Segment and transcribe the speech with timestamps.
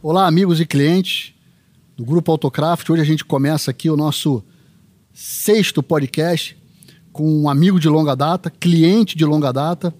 [0.00, 1.34] Olá, amigos e clientes
[1.96, 2.88] do Grupo Autocraft.
[2.88, 4.42] Hoje a gente começa aqui o nosso
[5.12, 6.56] sexto podcast
[7.12, 9.94] com um amigo de longa data, cliente de longa data,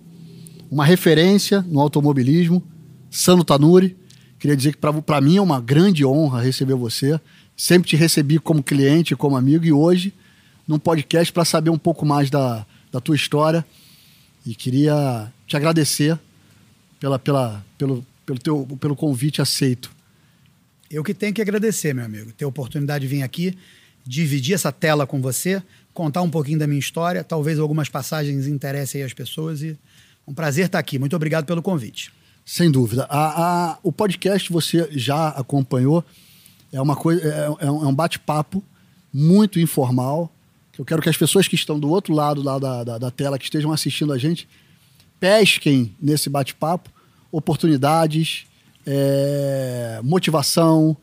[0.71, 2.63] uma referência no automobilismo,
[3.11, 3.97] Sandro Tanuri.
[4.39, 7.21] Queria dizer que para mim é uma grande honra receber você.
[7.59, 10.15] Sempre te recebi como cliente, como amigo, e hoje
[10.67, 13.67] num podcast para saber um pouco mais da, da tua história.
[14.47, 16.17] E queria te agradecer
[17.01, 19.91] pela, pela, pelo, pelo, teu, pelo convite aceito.
[20.89, 23.59] Eu que tenho que agradecer, meu amigo, ter a oportunidade de vir aqui,
[24.07, 25.61] dividir essa tela com você,
[25.93, 29.77] contar um pouquinho da minha história, talvez algumas passagens interessem as pessoas e
[30.27, 30.97] um prazer estar aqui.
[30.97, 32.13] Muito obrigado pelo convite.
[32.45, 33.05] Sem dúvida.
[33.11, 36.05] A, a, o podcast você já acompanhou.
[36.73, 37.23] É uma coisa,
[37.61, 38.63] é, é um é bate-papo
[39.13, 40.31] muito informal.
[40.79, 43.39] Eu quero que as pessoas que estão do outro lado lá da, da, da tela,
[43.39, 44.49] que estejam assistindo a gente,
[45.19, 46.91] pesquem nesse bate-papo
[47.31, 48.47] oportunidades,
[48.87, 50.97] é, motivação,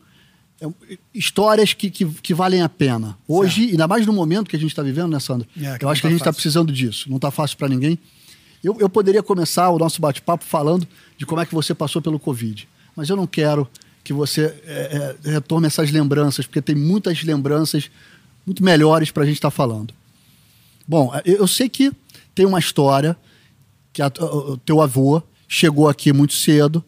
[0.60, 0.66] é,
[1.14, 3.16] histórias que, que, que, valem a pena.
[3.28, 3.70] Hoje, certo.
[3.72, 5.46] ainda mais no momento que a gente está vivendo, né, Sandro?
[5.56, 7.08] É, eu acho que a tá gente está precisando disso.
[7.08, 7.98] Não está fácil para ninguém.
[8.64, 12.18] Eu, eu poderia começar o nosso bate-papo falando de como é que você passou pelo
[12.18, 12.68] Covid.
[12.96, 13.68] Mas eu não quero
[14.06, 17.90] que você é, é, retorne essas lembranças, porque tem muitas lembranças
[18.46, 19.92] muito melhores para a gente estar tá falando.
[20.86, 21.90] Bom, eu, eu, sei que
[22.32, 23.16] tem uma história
[23.92, 26.84] que a, o teu avô chegou aqui muito cedo,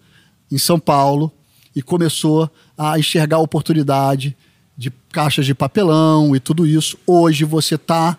[0.48, 1.32] em São Paulo,
[1.74, 4.36] e começou a enxergar a oportunidade
[4.76, 6.96] de caixas de papelão e tudo isso.
[7.04, 8.16] Hoje você tá,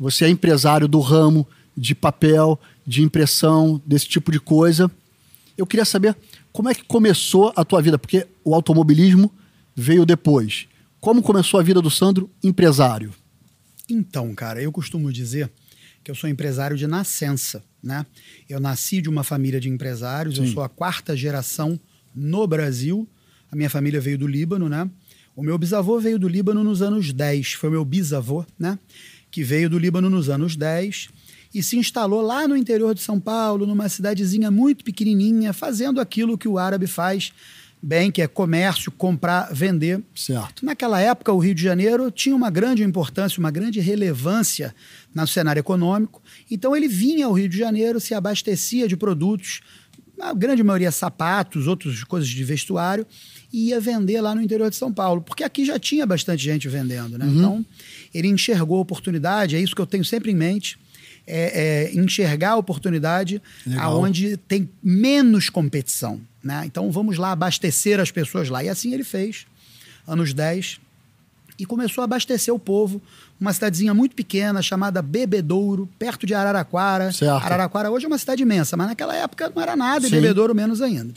[0.00, 4.90] você é empresário do ramo de papel, de impressão, desse tipo de coisa.
[5.58, 6.16] Eu queria saber
[6.54, 9.28] como é que começou a tua vida, porque o automobilismo
[9.74, 10.68] veio depois.
[11.00, 13.12] Como começou a vida do Sandro, empresário?
[13.90, 15.50] Então, cara, eu costumo dizer
[16.04, 18.06] que eu sou empresário de nascença, né?
[18.48, 20.42] Eu nasci de uma família de empresários, Sim.
[20.42, 21.78] eu sou a quarta geração
[22.14, 23.08] no Brasil.
[23.50, 24.88] A minha família veio do Líbano, né?
[25.34, 28.78] O meu bisavô veio do Líbano nos anos 10, foi o meu bisavô, né?
[29.28, 31.08] Que veio do Líbano nos anos 10
[31.54, 36.36] e se instalou lá no interior de São Paulo, numa cidadezinha muito pequenininha, fazendo aquilo
[36.36, 37.32] que o árabe faz
[37.80, 40.02] bem, que é comércio, comprar, vender.
[40.14, 40.64] Certo.
[40.64, 44.74] Naquela época, o Rio de Janeiro tinha uma grande importância, uma grande relevância
[45.14, 46.20] no cenário econômico.
[46.50, 49.60] Então ele vinha ao Rio de Janeiro, se abastecia de produtos,
[50.18, 53.06] a grande maioria sapatos, outras coisas de vestuário,
[53.52, 56.68] e ia vender lá no interior de São Paulo, porque aqui já tinha bastante gente
[56.68, 57.26] vendendo, né?
[57.26, 57.36] Uhum.
[57.36, 57.66] Então
[58.12, 60.78] ele enxergou a oportunidade, é isso que eu tenho sempre em mente
[61.26, 63.92] é, é enxergar a oportunidade Legal.
[63.92, 66.20] aonde tem menos competição.
[66.42, 66.62] Né?
[66.66, 68.62] Então vamos lá abastecer as pessoas lá.
[68.62, 69.46] E assim ele fez,
[70.06, 70.80] anos 10,
[71.58, 73.00] e começou a abastecer o povo.
[73.40, 77.12] Uma cidadezinha muito pequena chamada Bebedouro, perto de Araraquara.
[77.12, 77.44] Certo.
[77.44, 80.16] Araraquara hoje é uma cidade imensa, mas naquela época não era nada, Sim.
[80.16, 81.12] e Bebedouro menos ainda.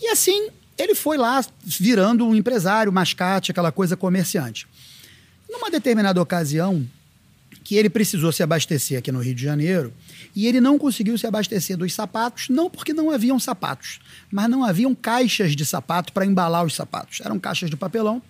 [0.00, 4.66] E assim ele foi lá virando um empresário, mascate, aquela coisa comerciante.
[5.48, 6.84] Numa determinada ocasião,
[7.62, 9.92] que ele precisou se abastecer aqui no Rio de Janeiro
[10.34, 14.00] e ele não conseguiu se abastecer dos sapatos, não porque não haviam sapatos,
[14.30, 17.20] mas não haviam caixas de sapato para embalar os sapatos.
[17.20, 18.20] Eram caixas de papelão.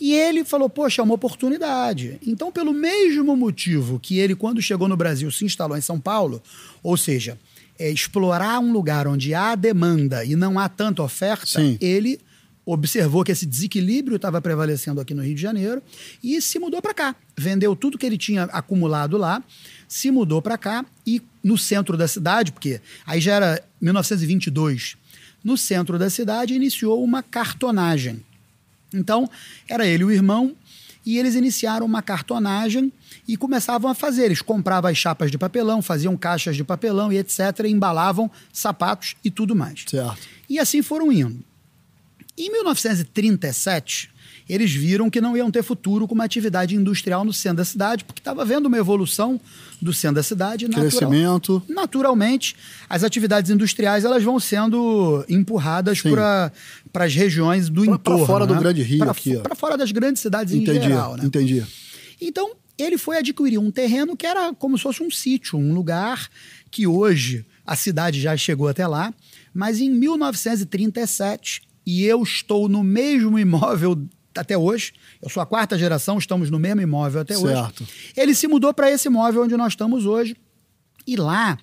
[0.00, 2.18] E ele falou: Poxa, é uma oportunidade.
[2.26, 6.42] Então, pelo mesmo motivo que ele, quando chegou no Brasil, se instalou em São Paulo,
[6.82, 7.38] ou seja,
[7.78, 11.78] é, explorar um lugar onde há demanda e não há tanta oferta, Sim.
[11.80, 12.20] ele
[12.66, 15.80] observou que esse desequilíbrio estava prevalecendo aqui no Rio de Janeiro
[16.22, 17.14] e se mudou para cá.
[17.38, 19.42] Vendeu tudo que ele tinha acumulado lá,
[19.86, 24.96] se mudou para cá e no centro da cidade, porque aí já era 1922,
[25.44, 28.20] no centro da cidade iniciou uma cartonagem.
[28.92, 29.30] Então,
[29.68, 30.56] era ele e o irmão
[31.04, 32.92] e eles iniciaram uma cartonagem
[33.28, 34.24] e começavam a fazer.
[34.24, 39.14] Eles compravam as chapas de papelão, faziam caixas de papelão e etc., e embalavam sapatos
[39.22, 39.84] e tudo mais.
[39.86, 40.18] Certo.
[40.48, 41.44] E assim foram indo.
[42.38, 44.10] Em 1937,
[44.48, 48.04] eles viram que não iam ter futuro com uma atividade industrial no centro da cidade,
[48.04, 49.40] porque estava havendo uma evolução
[49.82, 50.68] do centro da cidade.
[50.68, 51.54] Crescimento.
[51.54, 52.54] Natural, naturalmente,
[52.88, 56.52] as atividades industriais elas vão sendo empurradas para
[56.94, 58.18] as regiões do pra, entorno.
[58.18, 58.54] Para fora né?
[58.54, 59.36] do Grande Rio pra, aqui.
[59.38, 61.16] Para fora das grandes cidades entendi, em geral.
[61.16, 61.24] Né?
[61.24, 61.64] Entendi.
[62.20, 66.28] Então, ele foi adquirir um terreno que era como se fosse um sítio, um lugar
[66.70, 69.12] que hoje a cidade já chegou até lá,
[69.52, 74.06] mas em 1937 e eu estou no mesmo imóvel
[74.36, 74.92] até hoje.
[75.22, 77.82] Eu sou a quarta geração, estamos no mesmo imóvel até certo.
[77.82, 78.12] hoje.
[78.16, 80.36] Ele se mudou para esse imóvel onde nós estamos hoje.
[81.06, 81.56] E lá,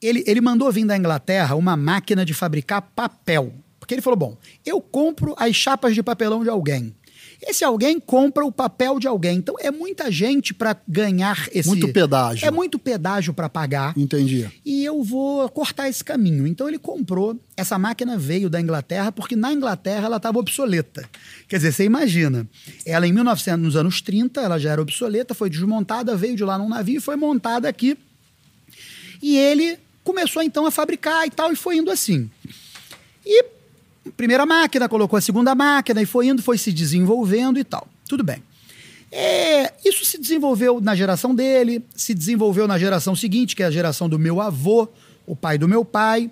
[0.00, 3.52] ele, ele mandou vir da Inglaterra uma máquina de fabricar papel.
[3.78, 6.94] Porque ele falou: bom, eu compro as chapas de papelão de alguém.
[7.42, 9.38] Esse alguém compra o papel de alguém.
[9.38, 11.68] Então é muita gente para ganhar esse.
[11.68, 12.46] Muito pedágio.
[12.46, 13.96] É muito pedágio para pagar.
[13.96, 14.48] Entendi.
[14.64, 16.46] E eu vou cortar esse caminho.
[16.46, 17.38] Então ele comprou.
[17.56, 21.08] Essa máquina veio da Inglaterra porque na Inglaterra ela estava obsoleta.
[21.48, 22.46] Quer dizer, você imagina.
[22.84, 26.58] Ela em 1900, nos anos 30, ela já era obsoleta, foi desmontada, veio de lá
[26.58, 27.96] num navio e foi montada aqui.
[29.22, 32.30] E ele começou então a fabricar e tal, e foi indo assim.
[33.24, 33.44] E
[34.16, 37.86] primeira máquina, colocou a segunda máquina e foi indo, foi se desenvolvendo e tal.
[38.08, 38.42] Tudo bem.
[39.12, 43.70] É, isso se desenvolveu na geração dele, se desenvolveu na geração seguinte, que é a
[43.70, 44.88] geração do meu avô,
[45.26, 46.30] o pai do meu pai,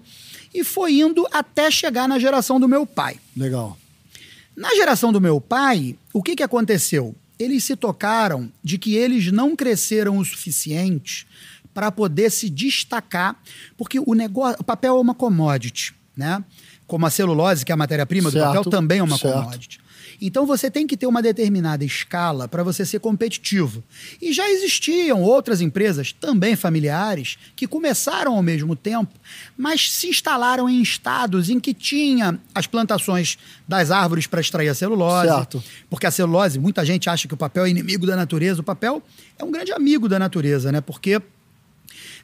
[0.55, 3.19] e foi indo até chegar na geração do meu pai.
[3.37, 3.76] Legal.
[4.56, 7.15] Na geração do meu pai, o que, que aconteceu?
[7.38, 11.26] Eles se tocaram de que eles não cresceram o suficiente
[11.73, 13.41] para poder se destacar,
[13.76, 16.43] porque o negócio, o papel é uma commodity, né?
[16.88, 19.35] Como a celulose, que é a matéria-prima do papel, também é uma certo.
[19.40, 19.81] commodity.
[20.20, 23.85] Então você tem que ter uma determinada escala para você ser competitivo.
[24.20, 29.12] E já existiam outras empresas, também familiares, que começaram ao mesmo tempo,
[29.56, 34.75] mas se instalaram em estados em que tinha as plantações das árvores para extrair a
[34.75, 35.29] celulose.
[35.29, 35.62] Certo.
[35.88, 38.61] Porque a celulose, muita gente acha que o papel é inimigo da natureza.
[38.61, 39.02] O papel
[39.38, 40.81] é um grande amigo da natureza, né?
[40.81, 41.20] Porque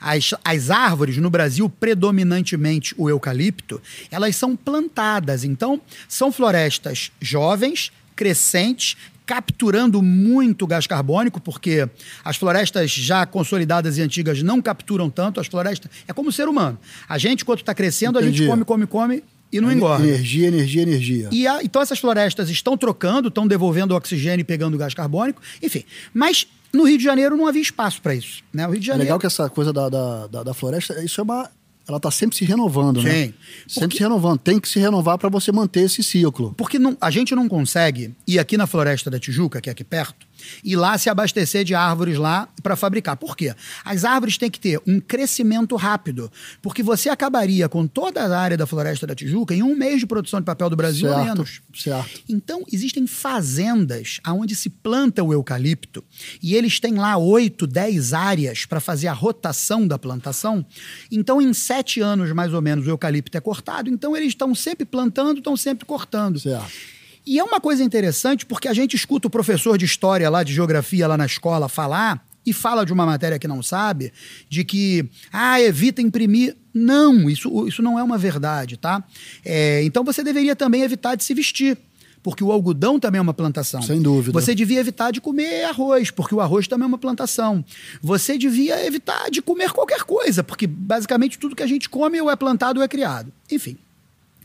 [0.01, 3.81] as, as árvores no Brasil, predominantemente o eucalipto,
[4.11, 5.45] elas são plantadas.
[5.45, 8.97] Então, são florestas jovens, crescentes,
[9.27, 11.89] capturando muito gás carbônico, porque
[12.25, 15.41] as florestas já consolidadas e antigas não capturam tanto.
[15.41, 15.91] As florestas.
[16.07, 16.79] É como o ser humano.
[17.09, 18.43] A gente, quando está crescendo, Entendi.
[18.43, 20.07] a gente come, come, come e não engorda.
[20.07, 21.29] Energia, energia, energia.
[21.31, 25.85] E a, então essas florestas estão trocando, estão devolvendo oxigênio e pegando gás carbônico, enfim.
[26.13, 28.43] Mas no Rio de Janeiro não havia espaço para isso.
[28.53, 28.67] Né?
[28.67, 29.03] O Rio de Janeiro...
[29.03, 31.51] É legal que essa coisa da, da, da, da floresta, isso é uma,
[31.87, 33.07] ela está sempre se renovando, Sim.
[33.07, 33.35] né?
[33.67, 33.97] Sempre porque...
[33.99, 34.39] se renovando.
[34.39, 36.55] Tem que se renovar para você manter esse ciclo.
[36.57, 39.85] Porque não, a gente não consegue ir aqui na Floresta da Tijuca, que é aqui
[39.85, 40.27] perto,
[40.63, 43.17] e lá se abastecer de árvores lá para fabricar.
[43.17, 43.55] Por quê?
[43.85, 46.31] As árvores têm que ter um crescimento rápido,
[46.63, 50.07] porque você acabaria com toda a área da Floresta da Tijuca em um mês de
[50.07, 51.61] produção de papel do Brasil certo, menos.
[51.75, 52.23] Certo.
[52.29, 56.05] Então, existem fazendas onde se planta o eucalipto
[56.43, 60.65] e eles têm lá 8, 10 áreas para fazer a rotação da plantação.
[61.11, 63.89] Então, em sete anos, mais ou menos, o eucalipto é cortado.
[63.91, 66.39] Então, eles estão sempre plantando, estão sempre cortando.
[66.39, 66.94] Certo.
[67.27, 70.53] E é uma coisa interessante porque a gente escuta o professor de história lá, de
[70.53, 74.13] geografia lá na escola falar e fala de uma matéria que não sabe,
[74.49, 76.57] de que, ah, evita imprimir.
[76.73, 79.03] Não, isso, isso não é uma verdade, tá?
[79.45, 81.79] É, então você deveria também evitar de se vestir.
[82.23, 83.83] Porque o algodão também é uma plantação.
[83.83, 84.33] Sem dúvida.
[84.41, 87.63] Você devia evitar de comer arroz, porque o arroz também é uma plantação.
[88.01, 92.31] Você devia evitar de comer qualquer coisa, porque basicamente tudo que a gente come ou
[92.31, 93.31] é plantado ou é criado.
[93.51, 93.77] Enfim.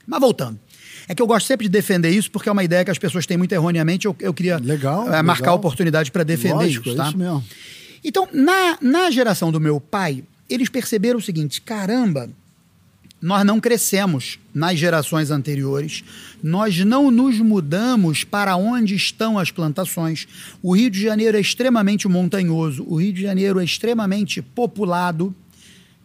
[0.05, 0.59] Mas voltando.
[1.09, 3.25] É que eu gosto sempre de defender isso, porque é uma ideia que as pessoas
[3.25, 4.05] têm muito erroneamente.
[4.05, 5.55] Eu, eu queria legal, é, marcar legal.
[5.55, 7.05] a oportunidade para defender Lógico, isso, tá?
[7.05, 7.43] É isso mesmo.
[8.03, 12.29] Então, na, na geração do meu pai, eles perceberam o seguinte: caramba,
[13.19, 16.03] nós não crescemos nas gerações anteriores,
[16.43, 20.27] nós não nos mudamos para onde estão as plantações.
[20.61, 25.35] O Rio de Janeiro é extremamente montanhoso, o Rio de Janeiro é extremamente populado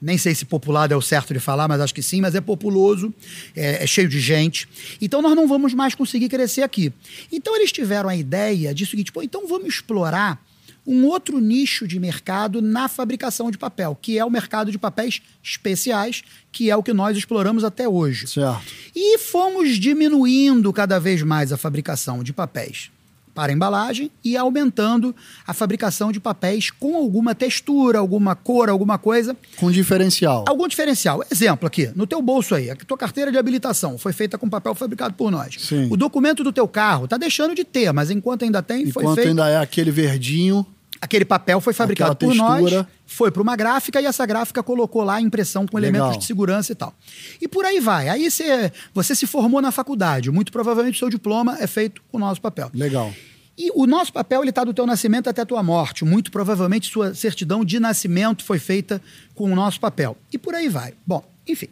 [0.00, 2.40] nem sei se populado é o certo de falar, mas acho que sim, mas é
[2.40, 3.12] populoso,
[3.56, 4.68] é, é, cheio de gente.
[5.00, 6.92] Então nós não vamos mais conseguir crescer aqui.
[7.32, 10.42] Então eles tiveram a ideia de seguinte, pô, então vamos explorar
[10.86, 15.22] um outro nicho de mercado na fabricação de papel, que é o mercado de papéis
[15.42, 16.22] especiais,
[16.52, 18.26] que é o que nós exploramos até hoje.
[18.26, 18.62] Certo.
[18.94, 22.90] E fomos diminuindo cada vez mais a fabricação de papéis
[23.34, 25.14] para embalagem e aumentando
[25.46, 29.36] a fabricação de papéis com alguma textura, alguma cor, alguma coisa.
[29.56, 30.44] Com diferencial.
[30.48, 31.24] Algum diferencial.
[31.30, 34.74] Exemplo aqui, no teu bolso aí, a tua carteira de habilitação foi feita com papel
[34.74, 35.56] fabricado por nós.
[35.58, 35.88] Sim.
[35.90, 39.14] O documento do teu carro tá deixando de ter, mas enquanto ainda tem, enquanto foi
[39.16, 39.28] feito...
[39.28, 40.66] ainda é aquele verdinho...
[41.00, 45.16] Aquele papel foi fabricado por nós, foi para uma gráfica e essa gráfica colocou lá
[45.16, 45.94] a impressão com Legal.
[45.94, 46.94] elementos de segurança e tal.
[47.40, 48.08] E por aí vai.
[48.08, 52.16] Aí você, você se formou na faculdade, muito provavelmente o seu diploma é feito com
[52.16, 52.70] o nosso papel.
[52.72, 53.12] Legal.
[53.56, 56.04] E o nosso papel ele está do teu nascimento até a tua morte.
[56.04, 59.00] Muito provavelmente sua certidão de nascimento foi feita
[59.34, 60.16] com o nosso papel.
[60.32, 60.94] E por aí vai.
[61.06, 61.68] Bom, enfim.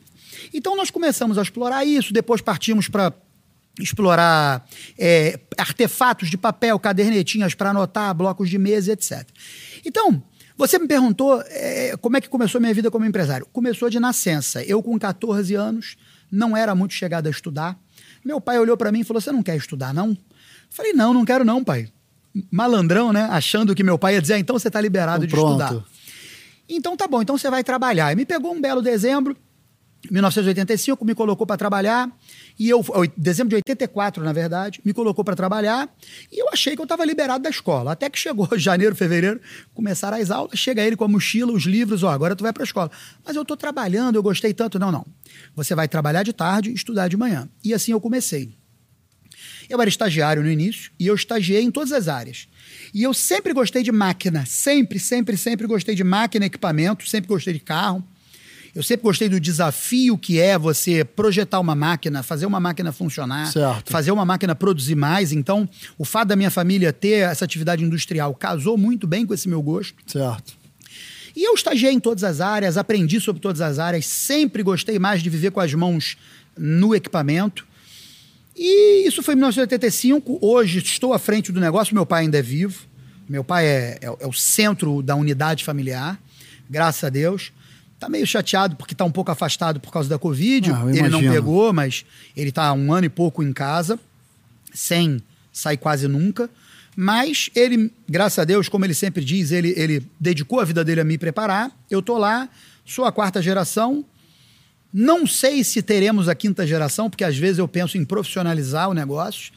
[0.55, 3.13] Então nós começamos a explorar isso, depois partimos para
[3.81, 4.67] explorar
[4.99, 9.27] é, artefatos de papel, cadernetinhas para anotar, blocos de mesa, etc.
[9.85, 10.23] Então,
[10.57, 13.47] você me perguntou é, como é que começou minha vida como empresário.
[13.53, 14.63] Começou de nascença.
[14.65, 15.97] Eu, com 14 anos,
[16.31, 17.79] não era muito chegado a estudar.
[18.25, 20.17] Meu pai olhou para mim e falou: Você não quer estudar, não?
[20.73, 21.89] Falei, não, não quero não, pai.
[22.51, 23.29] Malandrão, né?
[23.31, 25.63] Achando que meu pai ia dizer, ah, então você está liberado Então, de pronto.
[25.63, 25.85] estudar.
[26.67, 28.11] Então tá bom, então você vai trabalhar.
[28.11, 29.37] E me pegou um belo dezembro,
[30.11, 32.11] 1985 me colocou para trabalhar
[32.59, 32.85] e eu
[33.17, 35.89] dezembro de 84, na verdade, me colocou para trabalhar
[36.31, 37.93] e eu achei que eu estava liberado da escola.
[37.93, 39.41] Até que chegou janeiro, fevereiro,
[39.73, 42.63] começaram as aulas, chega ele com a mochila, os livros, ó, agora tu vai para
[42.63, 42.91] a escola.
[43.25, 44.79] Mas eu estou trabalhando, eu gostei tanto.
[44.79, 45.07] Não, não.
[45.55, 47.49] Você vai trabalhar de tarde estudar de manhã.
[47.63, 48.57] E assim eu comecei.
[49.69, 52.49] Eu era estagiário no início e eu estagiei em todas as áreas.
[52.93, 57.55] E eu sempre gostei de máquina, sempre, sempre, sempre gostei de máquina, equipamento, sempre gostei
[57.55, 58.07] de carro.
[58.75, 63.53] Eu sempre gostei do desafio que é você projetar uma máquina, fazer uma máquina funcionar,
[63.53, 63.91] certo.
[63.91, 65.31] fazer uma máquina produzir mais.
[65.31, 69.47] Então, o fato da minha família ter essa atividade industrial casou muito bem com esse
[69.47, 69.95] meu gosto.
[70.07, 70.55] Certo.
[71.37, 75.23] E eu estagiei em todas as áreas, aprendi sobre todas as áreas, sempre gostei mais
[75.23, 76.17] de viver com as mãos
[76.57, 77.67] no equipamento.
[78.57, 80.39] E isso foi em 1985.
[80.41, 82.87] Hoje estou à frente do negócio, meu pai ainda é vivo.
[83.29, 86.19] Meu pai é, é, é o centro da unidade familiar,
[86.69, 87.53] graças a Deus.
[88.03, 90.73] Tá meio chateado porque tá um pouco afastado por causa da Covid.
[90.73, 92.05] Ah, ele não pegou, mas
[92.37, 93.97] ele tá um ano e pouco em casa,
[94.75, 96.51] sem sair quase nunca.
[96.97, 101.01] Mas ele, graças a Deus, como ele sempre diz, ele, ele dedicou a vida dele
[101.01, 101.71] a me preparar.
[101.89, 102.49] Eu tô lá,
[102.85, 104.05] sou a quarta geração.
[104.93, 108.95] Não sei se teremos a quinta geração, porque às vezes eu penso em profissionalizar o
[108.95, 109.53] negócio.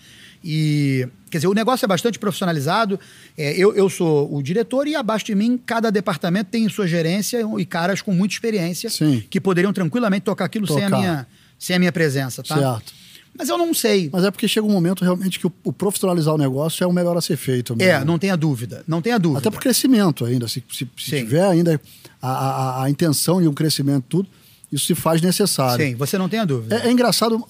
[0.48, 3.00] E, quer dizer, o negócio é bastante profissionalizado.
[3.36, 7.42] É, eu, eu sou o diretor e abaixo de mim, cada departamento tem sua gerência
[7.58, 9.24] e caras com muita experiência Sim.
[9.30, 10.80] que poderiam tranquilamente tocar aquilo Tocar.
[10.80, 11.28] Sem, a minha,
[11.58, 12.56] sem a minha presença, tá?
[12.56, 12.94] Certo.
[13.38, 14.10] Mas eu não sei.
[14.14, 16.94] Mas é porque chega um momento realmente que o, o profissionalizar o negócio é o
[16.94, 17.74] melhor a ser feito.
[17.74, 18.06] É, mesmo.
[18.06, 18.84] não tenha dúvida.
[18.88, 19.40] Não tenha dúvida.
[19.40, 20.48] Até por crescimento ainda.
[20.48, 21.82] Se, se, se tiver ainda
[22.22, 24.30] a, a, a intenção de um crescimento, tudo,
[24.72, 25.86] isso se faz necessário.
[25.86, 26.76] Sim, você não tenha dúvida.
[26.76, 27.44] É, é engraçado,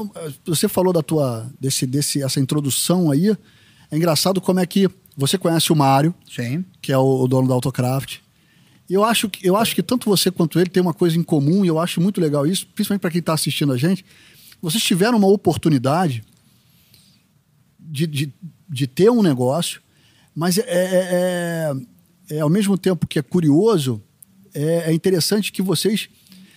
[0.46, 3.36] você falou da tua desse, desse essa introdução aí.
[3.92, 6.66] É engraçado como é que você conhece o Mário, Sim.
[6.82, 8.18] que é o, o dono da Autocraft.
[8.90, 11.24] E eu acho, que, eu acho que tanto você quanto ele tem uma coisa em
[11.24, 14.06] comum e eu acho muito legal isso, principalmente para quem está assistindo a gente.
[14.62, 16.24] Vocês tiveram uma oportunidade
[17.80, 18.34] de, de,
[18.70, 19.82] de ter um negócio,
[20.36, 21.74] mas é, é,
[22.30, 24.02] é, é ao mesmo tempo que é curioso,
[24.54, 26.10] é, é interessante que vocês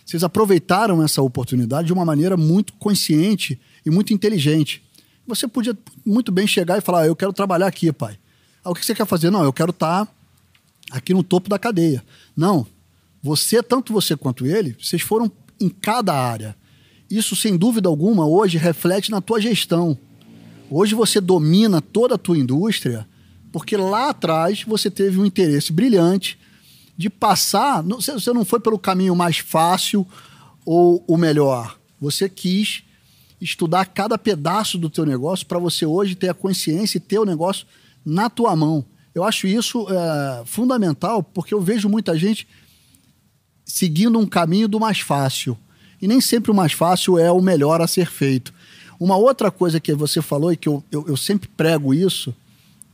[0.09, 4.83] vocês aproveitaram essa oportunidade de uma maneira muito consciente e muito inteligente.
[5.27, 8.19] Você podia muito bem chegar e falar: "Ah, Eu quero trabalhar aqui, pai.
[8.65, 9.29] Ah, o que você quer fazer?
[9.29, 10.09] Não, eu quero estar
[10.91, 12.03] aqui no topo da cadeia.
[12.35, 12.67] Não.
[13.23, 16.57] Você, tanto você quanto ele, vocês foram em cada área.
[17.11, 19.99] Isso, sem dúvida alguma, hoje reflete na tua gestão.
[20.71, 23.07] Hoje você domina toda a tua indústria
[23.53, 26.39] porque lá atrás você teve um interesse brilhante
[26.99, 27.83] de passar.
[27.83, 30.05] você não foi pelo caminho mais fácil
[30.67, 31.79] ou o melhor.
[32.01, 32.83] Você quis
[33.41, 37.25] estudar cada pedaço do teu negócio para você hoje ter a consciência e ter o
[37.25, 37.65] negócio
[38.05, 38.85] na tua mão.
[39.15, 42.49] Eu acho isso é, fundamental porque eu vejo muita gente
[43.65, 45.57] seguindo um caminho do mais fácil.
[46.03, 48.53] E nem sempre o mais fácil é o melhor a ser feito.
[48.99, 52.35] Uma outra coisa que você falou e que eu, eu, eu sempre prego isso,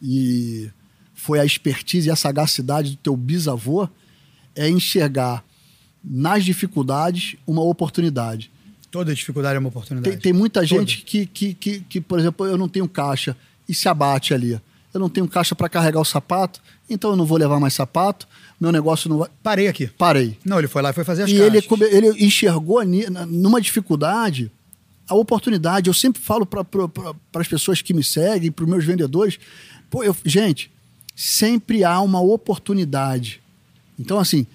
[0.03, 0.71] e
[1.15, 3.89] foi a expertise e a sagacidade do teu bisavô,
[4.55, 5.45] é enxergar
[6.03, 8.51] nas dificuldades uma oportunidade.
[8.91, 10.11] Toda dificuldade é uma oportunidade.
[10.17, 13.37] Tem, tem muita gente que, que, que, que, por exemplo, eu não tenho caixa
[13.69, 14.61] e se abate ali.
[14.93, 18.29] Eu não tenho caixa para carregar o sapato, então eu não vou levar mais sapato,
[18.61, 19.29] meu negócio não vai.
[19.43, 19.89] Parei aqui.
[19.89, 20.39] Parei.
[20.45, 21.67] Não, ele foi lá e foi fazer as E ele, caixas.
[21.67, 24.53] come- ele enxergou ni- na- numa dificuldade
[25.09, 25.89] a oportunidade.
[25.89, 26.65] Eu sempre falo para
[27.35, 29.41] as pessoas que me seguem, para os meus vendedores,
[29.91, 30.71] pô, eu- gente,
[31.15, 33.41] sempre há uma oportunidade.
[33.99, 34.47] Então, assim,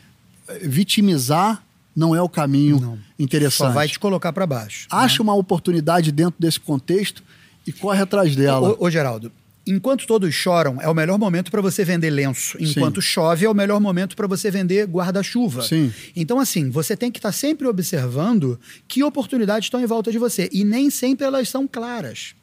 [0.62, 1.64] vitimizar
[1.96, 3.00] não é o caminho Não.
[3.18, 3.68] interessante.
[3.68, 4.88] Só vai te colocar para baixo.
[4.90, 7.24] Acha uma oportunidade dentro desse contexto
[7.66, 8.72] e corre atrás dela.
[8.72, 9.32] Ô, ô, Geraldo,
[9.68, 12.58] enquanto todos choram, é o melhor momento para você vender lenço.
[12.60, 15.62] Enquanto chove, é o melhor momento para você vender guarda-chuva.
[15.62, 15.94] Sim.
[16.16, 20.50] Então, assim, você tem que estar sempre observando que oportunidades estão em volta de você.
[20.52, 22.34] E nem sempre elas são claras.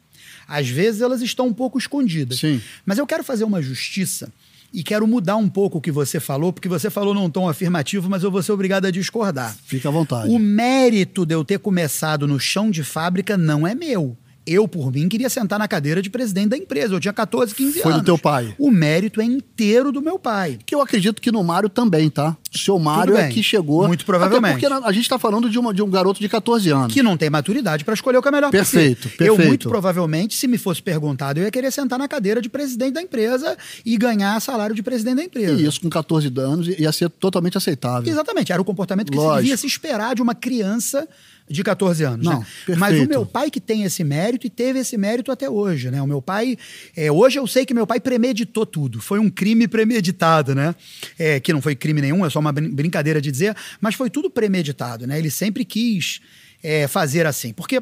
[0.47, 2.39] Às vezes elas estão um pouco escondidas.
[2.39, 2.61] Sim.
[2.85, 4.31] Mas eu quero fazer uma justiça
[4.73, 8.09] e quero mudar um pouco o que você falou, porque você falou num tom afirmativo,
[8.09, 9.55] mas eu vou ser obrigado a discordar.
[9.65, 10.29] Fica à vontade.
[10.29, 14.17] O mérito de eu ter começado no chão de fábrica não é meu.
[14.47, 16.93] Eu, por mim, queria sentar na cadeira de presidente da empresa.
[16.95, 18.05] Eu tinha 14, 15 Foi do anos.
[18.05, 18.55] teu pai.
[18.57, 20.57] O mérito é inteiro do meu pai.
[20.65, 22.37] Que eu acredito que no Mário também, tá?
[22.53, 23.85] O seu Mário é que chegou.
[23.87, 24.65] Muito provavelmente.
[24.65, 26.93] Até porque a gente está falando de, uma, de um garoto de 14 anos.
[26.93, 28.71] Que não tem maturidade para escolher o que é melhor pra si.
[28.77, 29.47] Perfeito, Eu, perfeito.
[29.47, 33.01] muito provavelmente, se me fosse perguntado, eu ia querer sentar na cadeira de presidente da
[33.01, 35.61] empresa e ganhar salário de presidente da empresa.
[35.61, 38.09] E isso com 14 anos ia ser totalmente aceitável.
[38.09, 39.41] Exatamente, era o comportamento que se Lógico.
[39.41, 41.07] devia se esperar de uma criança
[41.49, 42.25] de 14 anos.
[42.25, 42.47] Não, né?
[42.65, 42.79] perfeito.
[42.79, 46.01] Mas o meu pai que tem esse mérito e teve esse mérito até hoje, né?
[46.01, 46.57] O meu pai,
[46.95, 48.99] é, hoje eu sei que meu pai premeditou tudo.
[48.99, 50.75] Foi um crime premeditado, né?
[51.17, 54.29] É, que não foi crime nenhum, eu só uma brincadeira de dizer, mas foi tudo
[54.29, 55.17] premeditado, né?
[55.17, 56.19] Ele sempre quis
[56.61, 57.53] é, fazer assim.
[57.53, 57.81] Porque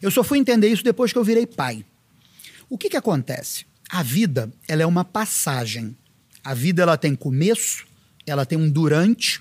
[0.00, 1.84] eu só fui entender isso depois que eu virei pai.
[2.68, 3.64] O que, que acontece?
[3.88, 5.96] A vida ela é uma passagem.
[6.42, 7.86] A vida ela tem começo,
[8.26, 9.40] ela tem um durante,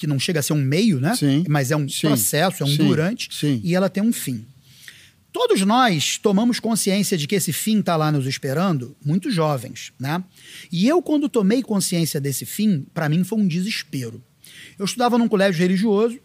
[0.00, 1.14] que não chega a ser um meio, né?
[1.14, 1.44] Sim.
[1.46, 2.06] Mas é um Sim.
[2.06, 2.86] processo, é um Sim.
[2.86, 3.60] durante, Sim.
[3.62, 4.46] e ela tem um fim.
[5.30, 10.24] Todos nós tomamos consciência de que esse fim está lá nos esperando, muito jovens, né?
[10.72, 14.22] E eu, quando tomei consciência desse fim, para mim foi um desespero.
[14.78, 16.18] Eu estudava num colégio religioso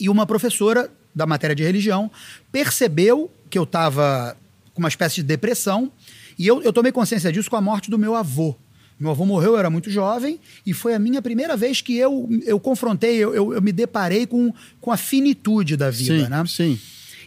[0.00, 2.10] e uma professora da matéria de religião
[2.50, 4.36] percebeu que eu estava
[4.74, 5.92] com uma espécie de depressão
[6.36, 8.56] e eu, eu tomei consciência disso com a morte do meu avô.
[8.98, 12.28] Meu avô morreu, eu era muito jovem, e foi a minha primeira vez que eu,
[12.44, 16.44] eu confrontei, eu, eu, eu me deparei com, com a finitude da vida, sim, né?
[16.46, 16.80] sim.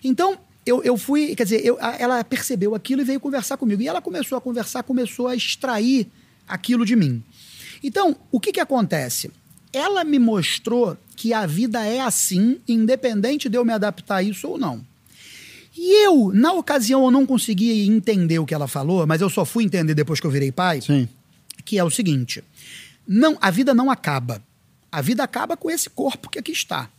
[0.04, 3.82] Então, eu, eu fui, quer dizer, eu, ela percebeu aquilo e veio conversar comigo.
[3.82, 6.08] E ela começou a conversar, começou a extrair
[6.48, 7.24] aquilo de mim.
[7.84, 9.32] Então, o que, que acontece?
[9.74, 14.48] Ela me mostrou que a vida é assim, independente de eu me adaptar a isso
[14.48, 14.86] ou não.
[15.76, 19.46] E eu, na ocasião, eu não consegui entender o que ela falou, mas eu só
[19.46, 21.08] fui entender depois que eu virei pai Sim.
[21.64, 22.44] Que é o seguinte:
[23.08, 24.44] não, a vida não acaba.
[24.92, 26.90] A vida acaba com esse corpo que aqui está.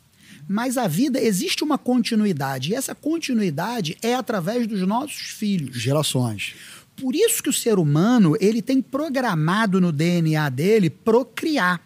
[0.49, 5.77] Mas a vida existe uma continuidade e essa continuidade é através dos nossos filhos.
[5.77, 6.55] Gerações.
[6.97, 11.81] Por isso que o ser humano ele tem programado no DNA dele procriar.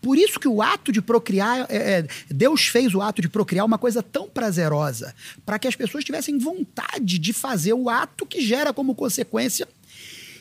[0.00, 3.64] Por isso que o ato de procriar, é, é, Deus fez o ato de procriar
[3.64, 8.40] uma coisa tão prazerosa, para que as pessoas tivessem vontade de fazer o ato que
[8.40, 9.66] gera como consequência.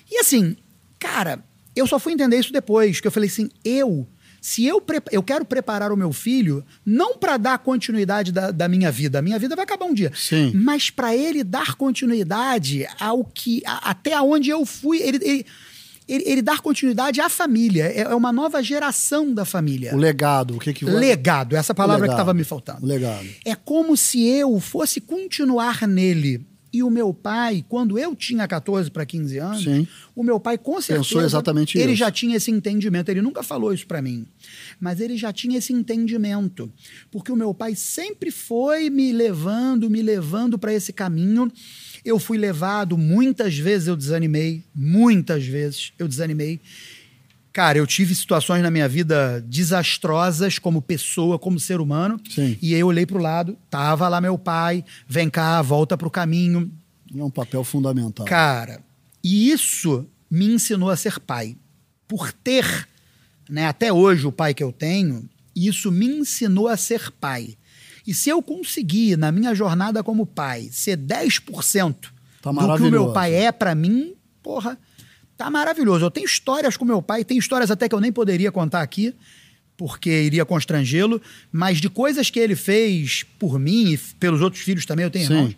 [0.09, 0.55] E assim,
[0.99, 1.43] cara,
[1.77, 4.07] eu só fui entender isso depois, que eu falei assim, eu,
[4.41, 4.81] se eu,
[5.11, 9.21] eu quero preparar o meu filho, não para dar continuidade da, da minha vida, a
[9.21, 10.51] minha vida vai acabar um dia, Sim.
[10.55, 15.45] mas para ele dar continuidade ao que, a- até onde eu fui, ele, ele,
[16.07, 19.93] ele, ele dar continuidade à família, é é uma nova geração da família.
[19.93, 20.85] O legado, o que que.
[20.85, 22.15] Legado, essa palavra que legado.
[22.19, 22.85] estava me faltando.
[22.85, 23.27] Legado.
[23.43, 26.45] É como se eu fosse continuar nele.
[26.77, 29.87] E o meu pai, quando eu tinha 14 para 15 anos, Sim.
[30.15, 31.95] o meu pai com certeza Pensou exatamente ele isso.
[31.95, 33.09] já tinha esse entendimento.
[33.09, 34.27] Ele nunca falou isso para mim,
[34.79, 36.71] mas ele já tinha esse entendimento,
[37.09, 41.51] porque o meu pai sempre foi me levando, me levando para esse caminho.
[42.05, 46.61] Eu fui levado muitas vezes, eu desanimei, muitas vezes eu desanimei.
[47.57, 52.21] Cara, eu tive situações na minha vida desastrosas como pessoa, como ser humano.
[52.29, 52.55] Sim.
[52.61, 56.71] E aí eu olhei pro lado, tava lá meu pai, vem cá, volta pro caminho.
[57.15, 58.27] É um papel fundamental.
[58.27, 58.83] Cara,
[59.23, 61.57] e isso me ensinou a ser pai.
[62.07, 62.87] Por ter,
[63.49, 67.57] né, até hoje o pai que eu tenho, isso me ensinou a ser pai.
[68.05, 71.95] E se eu conseguir, na minha jornada como pai, ser 10%
[72.39, 74.77] Tá do que o meu pai é pra mim, porra,
[75.37, 76.03] tá maravilhoso.
[76.03, 79.13] Eu tenho histórias com meu pai, tem histórias até que eu nem poderia contar aqui,
[79.77, 81.21] porque iria constrangê-lo,
[81.51, 85.27] mas de coisas que ele fez por mim e pelos outros filhos também, eu tenho
[85.27, 85.33] Sim.
[85.33, 85.55] irmãos.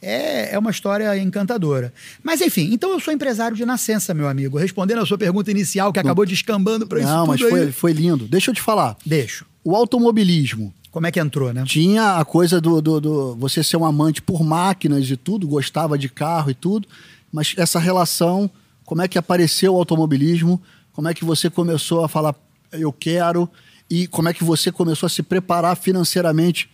[0.00, 1.92] É, é uma história encantadora.
[2.22, 4.56] Mas enfim, então eu sou empresário de nascença, meu amigo.
[4.56, 7.50] Respondendo a sua pergunta inicial, que acabou descambando para isso Não, mas aí.
[7.50, 8.26] foi, foi lindo.
[8.28, 8.96] Deixa eu te falar.
[9.04, 9.44] Deixo.
[9.64, 11.64] O automobilismo Como é que entrou, né?
[11.66, 15.98] tinha a coisa do, do, do você ser um amante por máquinas e tudo, gostava
[15.98, 16.86] de carro e tudo,
[17.32, 18.48] mas essa relação,
[18.88, 20.58] como é que apareceu o automobilismo,
[20.94, 22.34] como é que você começou a falar
[22.72, 23.46] eu quero
[23.90, 26.70] e como é que você começou a se preparar financeiramente